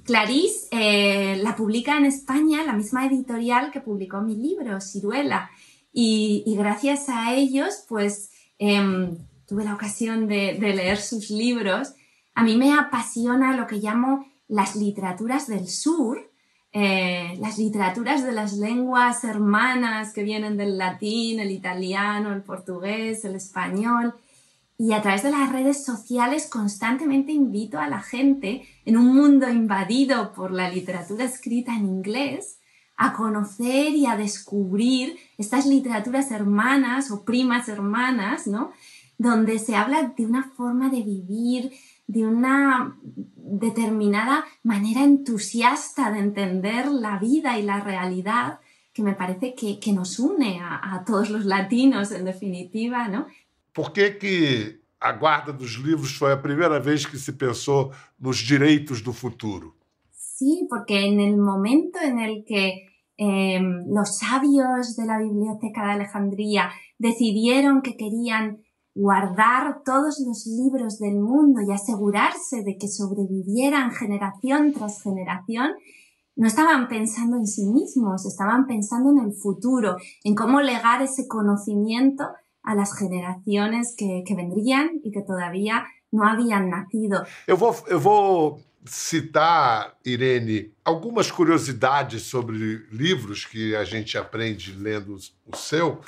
Clarice 0.05 0.69
eh, 0.71 1.37
la 1.43 1.57
publica 1.57 1.97
en 1.97 2.05
España 2.05 2.63
la 2.63 2.75
misma 2.75 3.05
editorial 3.05 3.73
que 3.73 3.81
publicó 3.81 4.21
mi 4.21 4.37
libro, 4.37 4.81
Ciruela, 4.81 5.51
y, 5.93 6.45
gracias 6.57 7.09
a 7.09 7.35
ellos, 7.35 7.85
pues 7.89 8.31
eh, 8.61 9.19
tuve 9.49 9.65
la 9.65 9.75
ocasión 9.75 10.29
de, 10.29 10.53
leer 10.61 10.99
sus 10.99 11.31
libros. 11.31 11.95
A 12.37 12.45
mí 12.45 12.57
me 12.57 12.73
apasiona 12.79 13.57
lo 13.57 13.67
que 13.67 13.79
llamo 13.79 14.28
las 14.49 14.77
literaturas 14.77 15.47
del 15.47 15.69
sur, 15.69 16.31
eh, 16.73 17.37
las 17.41 17.59
literaturas 17.59 18.25
de 18.25 18.33
las 18.33 18.55
lenguas 18.55 19.25
hermanas 19.25 20.13
que 20.13 20.23
vienen 20.23 20.57
del 20.57 20.77
latín, 20.77 21.41
el 21.41 21.51
italiano, 21.51 22.33
el 22.33 22.43
portugués, 22.43 23.25
el 23.25 23.37
español. 23.37 24.15
Y 24.77 24.93
a 24.93 25.03
través 25.03 25.23
de 25.23 25.31
las 25.31 25.51
redes 25.51 25.85
sociales 25.85 26.47
constantemente 26.47 27.33
invito 27.33 27.79
a 27.79 27.89
la 27.89 28.01
gente 28.01 28.67
en 28.85 28.97
un 28.97 29.15
mundo 29.15 29.49
invadido 29.49 30.33
por 30.33 30.53
la 30.53 30.71
literatura 30.71 31.25
escrita 31.25 31.75
en 31.75 31.87
inglés 31.87 32.59
a 32.97 33.13
conocer 33.13 33.93
y 33.95 34.07
a 34.07 34.17
descubrir 34.17 35.17
estas 35.39 35.67
literaturas 35.67 36.31
hermanas 36.31 37.11
o 37.11 37.25
primas 37.25 37.69
hermanas, 37.69 38.47
¿no? 38.47 38.73
Donde 39.19 39.59
se 39.59 39.77
habla 39.77 40.15
de 40.17 40.27
una 40.27 40.51
forma 40.51 40.91
de 40.91 41.03
vivir, 41.03 41.73
de 42.09 42.27
una 42.27 42.97
determinada 43.37 44.45
manera 44.65 45.05
entusiasta 45.05 46.11
de 46.11 46.19
entender 46.19 46.87
la 46.89 47.19
vida 47.19 47.59
y 47.59 47.63
la 47.63 47.81
realidad 47.81 48.59
que 48.93 49.03
me 49.03 49.15
parece 49.15 49.55
que, 49.55 49.79
que 49.79 49.93
nos 49.93 50.19
une 50.19 50.59
a, 50.61 50.95
a, 50.95 51.05
todos 51.05 51.31
los 51.31 51.45
latinos, 51.45 52.11
en 52.11 52.25
definitiva, 52.25 53.07
¿no? 53.09 53.27
Por 53.73 53.93
que, 53.93 54.19
que 54.19 54.81
a 54.99 55.13
guarda 55.13 55.53
dos 55.53 55.77
livros 55.77 56.17
foi 56.17 56.33
a 56.33 56.37
primeira 56.37 56.81
vez 56.81 57.07
que 57.07 57.17
se 57.17 57.33
pensou 57.33 57.93
nos 58.19 58.39
direitos 58.39 59.01
do 59.01 59.13
futuro? 59.13 59.77
Sí, 60.11 60.67
porque 60.69 61.07
en 61.07 61.21
el 61.21 61.37
momento 61.37 61.99
en 62.01 62.19
el 62.19 62.45
que 62.45 62.89
eh, 63.19 63.61
los 63.87 64.19
sabios 64.19 64.97
de 64.97 65.05
la 65.07 65.19
Biblioteca 65.19 65.85
de 65.87 65.93
Alejandría 65.93 66.71
decidieron 66.99 67.83
que 67.83 67.97
querían 67.97 68.59
guardar 68.99 69.83
todos 69.85 70.19
los 70.27 70.45
libros 70.47 70.99
del 70.99 71.21
mundo 71.21 71.61
y 71.61 71.73
asegurarse 71.73 72.65
de 72.65 72.77
que 72.79 72.89
sobrevivieran 72.89 73.93
generación 73.93 74.73
tras 74.73 75.01
generación, 75.01 75.71
no 76.35 76.49
estaban 76.49 76.89
pensando 76.89 77.37
en 77.37 77.47
sí 77.47 77.67
mismos, 77.67 78.27
estaban 78.27 78.67
pensando 78.67 79.11
en 79.11 79.25
el 79.25 79.33
futuro, 79.33 79.97
en 80.25 80.35
cómo 80.35 80.61
legar 80.61 81.01
ese 81.01 81.29
conocimiento 81.29 82.25
a 82.65 82.75
las 82.75 82.93
generaciones 82.99 83.95
que, 83.97 84.25
vendrían 84.37 85.01
y 85.05 85.13
que 85.13 85.23
todavía 85.23 85.87
no 86.11 86.25
habían 86.25 86.69
nacido. 86.69 87.25
Eu 87.47 87.57
vou, 87.57 87.77
eu 87.87 88.59
citar, 88.85 89.97
Irene, 90.05 90.73
algumas 90.85 91.31
curiosidades 91.31 92.23
sobre 92.23 92.57
livros 92.91 93.45
que 93.45 93.77
a 93.77 93.85
gente 93.85 94.19
aprende 94.19 94.73
lendo 94.73 95.17
o 95.47 95.57
seu 95.57 96.01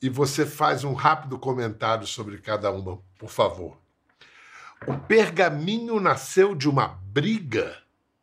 e 0.00 0.08
você 0.08 0.46
faz 0.46 0.84
um 0.84 0.94
rápido 0.94 1.38
comentário 1.38 2.06
sobre 2.06 2.38
cada 2.38 2.70
uma, 2.70 3.00
por 3.18 3.30
favor. 3.30 3.76
O 4.86 4.96
pergaminho 4.96 5.98
nasceu 5.98 6.54
de 6.54 6.68
uma 6.68 6.86
briga? 6.86 7.76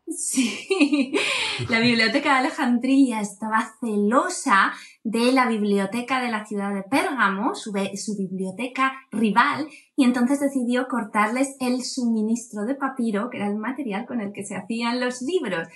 Sí, 0.08 1.14
la 1.70 1.80
biblioteca 1.80 2.34
de 2.34 2.40
Alejandría 2.40 3.22
estaba 3.22 3.74
celosa 3.80 4.72
de 5.04 5.32
la 5.32 5.48
biblioteca 5.48 6.22
de 6.22 6.30
la 6.30 6.46
ciudad 6.46 6.74
de 6.74 6.84
Pérgamo, 6.84 7.56
su, 7.56 7.74
biblioteca 7.74 8.94
rival, 9.12 9.68
y 9.96 10.04
entonces 10.04 10.40
decidió 10.40 10.88
cortarles 10.88 11.56
el 11.60 11.84
suministro 11.84 12.66
de 12.66 12.76
papiro, 12.76 13.30
que 13.30 13.38
era 13.38 13.48
el 13.48 13.58
material 13.58 14.06
con 14.06 14.22
el 14.22 14.32
que 14.32 14.46
se 14.46 14.56
hacían 14.56 15.00
los 15.00 15.22
libros. 15.24 15.68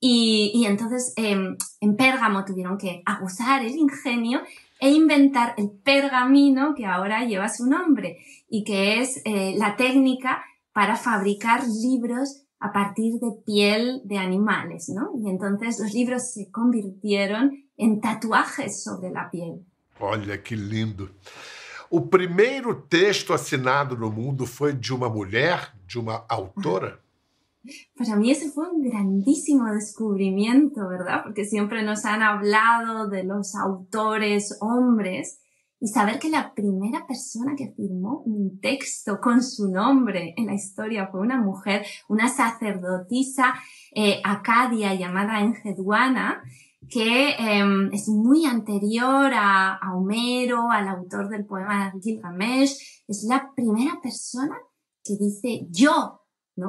Y, 0.00 0.64
entonces 0.66 1.12
eh, 1.16 1.36
en 1.80 1.96
Pérgamo 1.96 2.44
tuvieron 2.44 2.76
que 2.76 3.02
abusar 3.04 3.62
el 3.64 3.76
ingenio 3.76 4.40
e 4.80 4.90
inventar 4.90 5.54
el 5.58 5.70
pergamino 5.70 6.74
que 6.74 6.86
ahora 6.86 7.24
lleva 7.24 7.48
su 7.48 7.66
nombre 7.66 8.18
y 8.48 8.64
que 8.64 9.00
es 9.00 9.20
eh, 9.24 9.54
la 9.56 9.76
técnica 9.76 10.42
para 10.72 10.96
fabricar 10.96 11.62
libros 11.68 12.42
a 12.58 12.72
partir 12.72 13.14
de 13.20 13.32
piel 13.44 14.02
de 14.04 14.18
animales, 14.18 14.88
¿no? 14.88 15.12
Y 15.18 15.28
entonces 15.28 15.78
los 15.80 15.92
libros 15.92 16.32
se 16.32 16.50
convirtieron 16.50 17.64
en 17.76 18.00
tatuajes 18.00 18.82
sobre 18.82 19.10
la 19.10 19.30
piel. 19.30 19.64
Olha 19.98 20.42
que 20.42 20.56
lindo. 20.56 21.10
O 21.90 22.02
primeiro 22.02 22.74
texto 22.74 23.32
assinado 23.32 23.96
no 23.96 24.10
mundo 24.10 24.46
foi 24.46 24.72
de 24.72 24.94
uma 24.94 25.08
mulher, 25.08 25.74
de 25.86 25.98
uma 25.98 26.24
autora? 26.28 27.00
Para 27.96 28.16
mí 28.16 28.30
ese 28.30 28.50
fue 28.50 28.70
un 28.70 28.82
grandísimo 28.82 29.66
descubrimiento, 29.72 30.88
¿verdad? 30.88 31.22
Porque 31.24 31.44
siempre 31.44 31.82
nos 31.82 32.04
han 32.04 32.22
hablado 32.22 33.08
de 33.08 33.24
los 33.24 33.54
autores 33.54 34.56
hombres 34.60 35.40
y 35.78 35.88
saber 35.88 36.18
que 36.18 36.28
la 36.28 36.54
primera 36.54 37.06
persona 37.06 37.54
que 37.56 37.72
firmó 37.72 38.22
un 38.26 38.60
texto 38.60 39.18
con 39.20 39.42
su 39.42 39.70
nombre 39.70 40.34
en 40.36 40.46
la 40.46 40.54
historia 40.54 41.08
fue 41.10 41.20
una 41.20 41.40
mujer, 41.40 41.86
una 42.08 42.28
sacerdotisa 42.28 43.54
eh, 43.94 44.20
acadia 44.22 44.94
llamada 44.94 45.40
Engeduana, 45.40 46.42
que 46.88 47.30
em, 47.38 47.90
es 47.92 48.08
muy 48.08 48.44
anterior 48.44 49.32
a 49.34 49.80
Homero, 49.94 50.70
al 50.70 50.88
autor 50.88 51.28
del 51.28 51.46
poema 51.46 51.92
Gilgamesh. 52.00 53.04
Es 53.06 53.24
la 53.24 53.52
primera 53.54 54.00
persona 54.02 54.56
que 55.02 55.16
dice 55.16 55.66
yo 55.70 56.19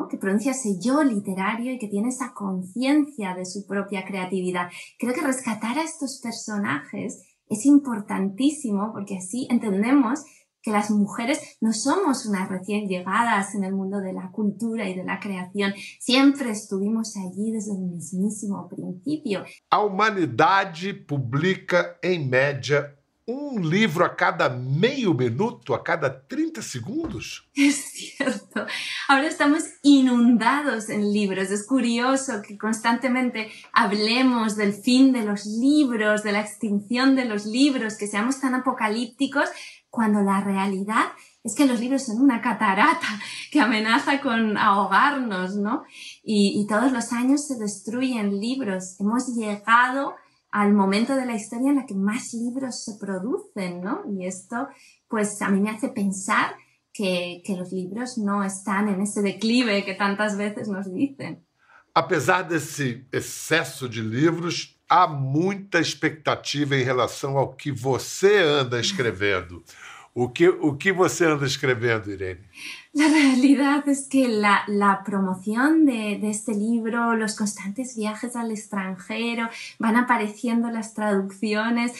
que 0.09 0.17
pronuncia 0.17 0.51
ese 0.51 0.79
yo 0.79 1.03
literario 1.03 1.73
y 1.73 1.79
que 1.79 1.87
tiene 1.87 2.09
esa 2.09 2.33
conciencia 2.33 3.35
de 3.35 3.45
su 3.45 3.65
propia 3.65 4.05
creatividad. 4.05 4.69
Creo 4.97 5.13
que 5.13 5.21
rescatar 5.21 5.77
a 5.77 5.83
estos 5.83 6.19
personajes 6.21 7.21
es 7.47 7.65
importantísimo 7.65 8.91
porque 8.93 9.17
así 9.17 9.47
entendemos 9.49 10.23
que 10.61 10.71
las 10.71 10.91
mujeres 10.91 11.57
no 11.59 11.73
somos 11.73 12.25
unas 12.25 12.47
recién 12.49 12.87
llegadas 12.87 13.55
en 13.55 13.63
el 13.63 13.73
mundo 13.73 13.99
de 13.99 14.13
la 14.13 14.31
cultura 14.31 14.87
y 14.87 14.93
de 14.93 15.03
la 15.03 15.19
creación. 15.19 15.73
Siempre 15.99 16.51
estuvimos 16.51 17.17
allí 17.17 17.51
desde 17.51 17.73
el 17.73 17.79
mismísimo 17.79 18.69
principio. 18.69 19.43
A 19.69 19.83
humanidade 19.83 20.93
publica 20.93 21.97
em 22.03 22.29
um 23.31 23.59
livro 23.59 24.03
a 24.03 24.09
cada 24.09 24.49
meio 24.49 25.13
minuto, 25.13 25.73
a 25.73 25.83
cada 25.83 26.09
30 26.09 26.61
segundos? 26.61 27.47
Es 27.55 27.75
cierto. 27.75 28.65
Ahora 29.07 29.27
estamos 29.27 29.63
inundados 29.83 30.89
en 30.89 31.13
libros. 31.13 31.49
Es 31.51 31.65
curioso 31.65 32.41
que 32.41 32.57
constantemente 32.57 33.51
hablemos 33.73 34.55
del 34.55 34.73
fin 34.73 35.13
de 35.13 35.23
los 35.23 35.45
libros, 35.45 36.23
de 36.23 36.33
la 36.33 36.41
extinción 36.41 37.15
de 37.15 37.25
los 37.25 37.45
libros, 37.45 37.97
que 37.97 38.07
seamos 38.07 38.39
tan 38.41 38.55
apocalípticos, 38.55 39.49
cuando 39.89 40.21
la 40.21 40.39
realidad 40.41 41.11
es 41.43 41.53
que 41.53 41.65
los 41.65 41.79
libros 41.79 42.05
son 42.05 42.21
una 42.21 42.41
catarata 42.41 43.07
que 43.51 43.59
amenaza 43.59 44.21
con 44.21 44.57
ahogarnos, 44.57 45.55
¿no? 45.55 45.83
Y, 46.23 46.61
y 46.61 46.67
todos 46.67 46.91
los 46.91 47.11
años 47.11 47.45
se 47.45 47.55
destruyen 47.55 48.39
libros. 48.39 48.95
Hemos 48.99 49.35
llegado 49.35 50.15
al 50.51 50.73
momento 50.73 51.15
de 51.15 51.25
la 51.25 51.35
historia 51.35 51.69
en 51.69 51.77
la 51.77 51.85
que 51.85 51.95
más 51.95 52.33
libros 52.33 52.83
se 52.83 52.93
producen, 52.99 53.81
¿no? 53.81 54.03
Y 54.11 54.25
esto, 54.25 54.67
pues 55.07 55.41
a 55.41 55.49
mí 55.49 55.61
me 55.61 55.69
hace 55.69 55.89
pensar 55.89 56.55
que, 56.93 57.41
que 57.45 57.55
los 57.55 57.71
libros 57.71 58.17
no 58.17 58.43
están 58.43 58.89
en 58.89 59.01
ese 59.01 59.21
declive 59.21 59.85
que 59.85 59.93
tantas 59.93 60.37
veces 60.37 60.67
nos 60.67 60.93
dicen. 60.93 61.45
Apesar 61.93 62.43
desse 62.43 63.05
excesso 63.11 63.87
de 63.87 64.01
livros, 64.01 64.77
há 64.89 65.07
muita 65.07 65.79
expectativa 65.79 66.75
em 66.75 66.83
relação 66.83 67.37
ao 67.37 67.53
que 67.53 67.71
você 67.71 68.37
anda 68.37 68.79
escrevendo. 68.79 69.63
O 70.13 70.29
que, 70.29 70.47
o 70.49 70.75
que 70.75 70.91
você 70.91 71.25
anda 71.25 71.45
escrevendo, 71.45 72.11
Irene? 72.11 72.41
La 72.93 73.07
realidad 73.07 73.87
es 73.87 74.09
que 74.09 74.27
la, 74.27 74.63
la 74.67 75.03
promoción 75.05 75.85
de, 75.85 76.17
de, 76.19 76.29
este 76.29 76.53
libro, 76.53 77.15
los 77.15 77.35
constantes 77.35 77.95
viajes 77.95 78.35
al 78.35 78.51
extranjero, 78.51 79.47
van 79.79 79.95
apareciendo 79.95 80.69
las 80.69 80.93
traducciones, 80.93 81.93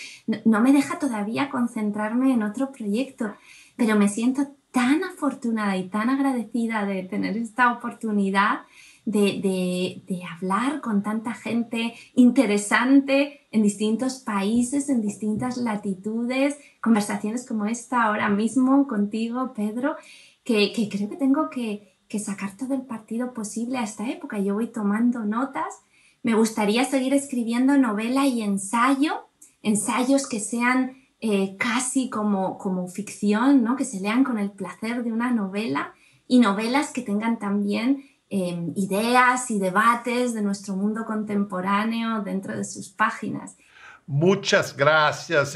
no, 0.43 0.59
me 0.59 0.73
deja 0.73 0.99
todavía 0.99 1.49
concentrarme 1.49 2.33
en 2.33 2.43
otro 2.43 2.73
proyecto, 2.73 3.33
pero 3.77 3.95
me 3.95 4.09
siento 4.09 4.49
tan 4.71 5.05
afortunada 5.05 5.77
y 5.77 5.87
tan 5.87 6.09
agradecida 6.09 6.85
de 6.85 7.03
tener 7.03 7.37
esta 7.37 7.71
oportunidad 7.71 8.61
de, 9.05 9.39
de, 9.41 10.03
de, 10.07 10.21
hablar 10.25 10.81
con 10.81 11.01
tanta 11.03 11.33
gente 11.33 11.93
interesante 12.15 13.41
en 13.51 13.63
distintos 13.63 14.19
países, 14.19 14.89
en 14.89 15.01
distintas 15.01 15.57
latitudes, 15.57 16.57
conversaciones 16.81 17.47
como 17.47 17.65
esta 17.65 18.03
ahora 18.03 18.29
mismo 18.29 18.87
contigo, 18.87 19.53
Pedro, 19.55 19.95
que, 20.43 20.71
que 20.73 20.89
creo 20.89 21.09
que 21.09 21.17
tengo 21.17 21.49
que, 21.49 21.97
que 22.07 22.19
sacar 22.19 22.57
todo 22.57 22.73
el 22.73 22.81
partido 22.81 23.33
posible 23.33 23.77
a 23.77 23.83
esta 23.83 24.09
época. 24.09 24.39
Yo 24.39 24.53
voy 24.53 24.67
tomando 24.67 25.23
notas. 25.23 25.81
Me 26.23 26.35
gustaría 26.35 26.83
seguir 26.85 27.13
escribiendo 27.13 27.77
novela 27.77 28.27
y 28.27 28.41
ensayo, 28.41 29.27
ensayos 29.63 30.27
que 30.27 30.39
sean 30.39 30.97
eh, 31.21 31.55
casi 31.57 32.09
como, 32.09 32.57
como 32.57 32.87
ficción, 32.87 33.63
¿no? 33.63 33.75
que 33.75 33.85
se 33.85 33.99
lean 33.99 34.23
con 34.23 34.39
el 34.39 34.51
placer 34.51 35.03
de 35.03 35.11
una 35.11 35.31
novela 35.31 35.93
y 36.27 36.39
novelas 36.39 36.91
que 36.91 37.01
tengan 37.01 37.39
también 37.39 38.03
eh, 38.29 38.71
ideas 38.75 39.51
y 39.51 39.59
debates 39.59 40.33
de 40.33 40.41
nuestro 40.41 40.75
mundo 40.75 41.05
contemporáneo 41.05 42.23
dentro 42.23 42.57
de 42.57 42.63
sus 42.63 42.89
páginas. 42.89 43.57
Muchas 44.07 44.75
gracias 44.75 45.55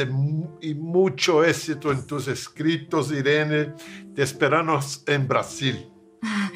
y 0.62 0.74
mucho 0.74 1.44
éxito 1.44 1.92
en 1.92 2.06
tus 2.06 2.28
escritos, 2.28 3.12
Irene. 3.12 3.74
Te 4.14 4.24
esperamos 4.24 5.04
em 5.08 5.20
Brasil. 5.20 5.92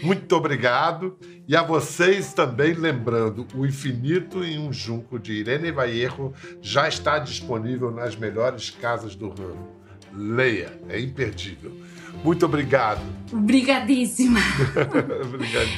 Muito 0.02 0.36
obrigado. 0.36 1.18
E 1.48 1.56
a 1.56 1.62
vocês 1.62 2.34
também 2.34 2.74
lembrando, 2.74 3.46
O 3.54 3.66
Infinito 3.66 4.44
em 4.44 4.60
um 4.60 4.72
Junco 4.72 5.20
de 5.20 5.34
Irene 5.34 5.72
Vallejo 5.72 6.34
já 6.62 6.88
está 6.88 7.20
disponível 7.20 7.92
nas 7.92 8.16
melhores 8.16 8.70
casas 8.70 9.16
do 9.16 9.30
ramo. 9.30 9.80
Leia, 10.14 10.72
é 10.90 11.00
imperdível. 11.00 11.72
Muito 12.24 12.46
obrigado. 12.46 13.02
Obrigadíssima. 13.32 14.40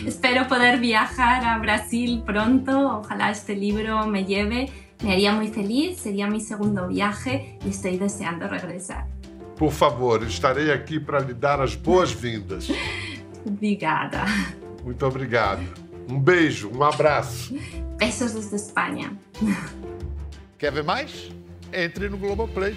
Espero 0.05 0.45
poder 0.45 0.79
viajar 0.79 1.43
a 1.43 1.59
Brasil 1.59 2.21
pronto. 2.25 2.71
Ojalá 2.71 3.31
este 3.31 3.53
libro 3.53 4.07
me 4.07 4.23
lleve. 4.23 4.69
Me 5.01 5.13
haría 5.13 5.31
muy 5.31 5.47
feliz. 5.47 5.99
Sería 5.99 6.27
mi 6.27 6.39
segundo 6.39 6.87
viaje 6.87 7.57
y 7.65 7.69
estoy 7.69 7.97
deseando 7.97 8.47
regresar. 8.47 9.07
Por 9.57 9.71
favor, 9.71 10.23
estarei 10.23 10.71
aqui 10.71 10.99
para 10.99 11.19
lhe 11.19 11.33
dar 11.33 11.61
as 11.61 11.75
boas-vindas. 11.75 12.67
Obrigada. 13.45 14.25
Muito 14.83 15.05
obrigado. 15.05 15.61
Um 16.09 16.19
beijo, 16.19 16.69
um 16.69 16.83
abraço. 16.83 17.55
Besos 17.97 18.33
desde 18.33 18.55
Espanha. 18.55 19.15
Quer 20.57 20.71
ver 20.71 20.83
mais? 20.83 21.31
Entre 21.71 22.09
no 22.09 22.17
Globoplay. 22.17 22.75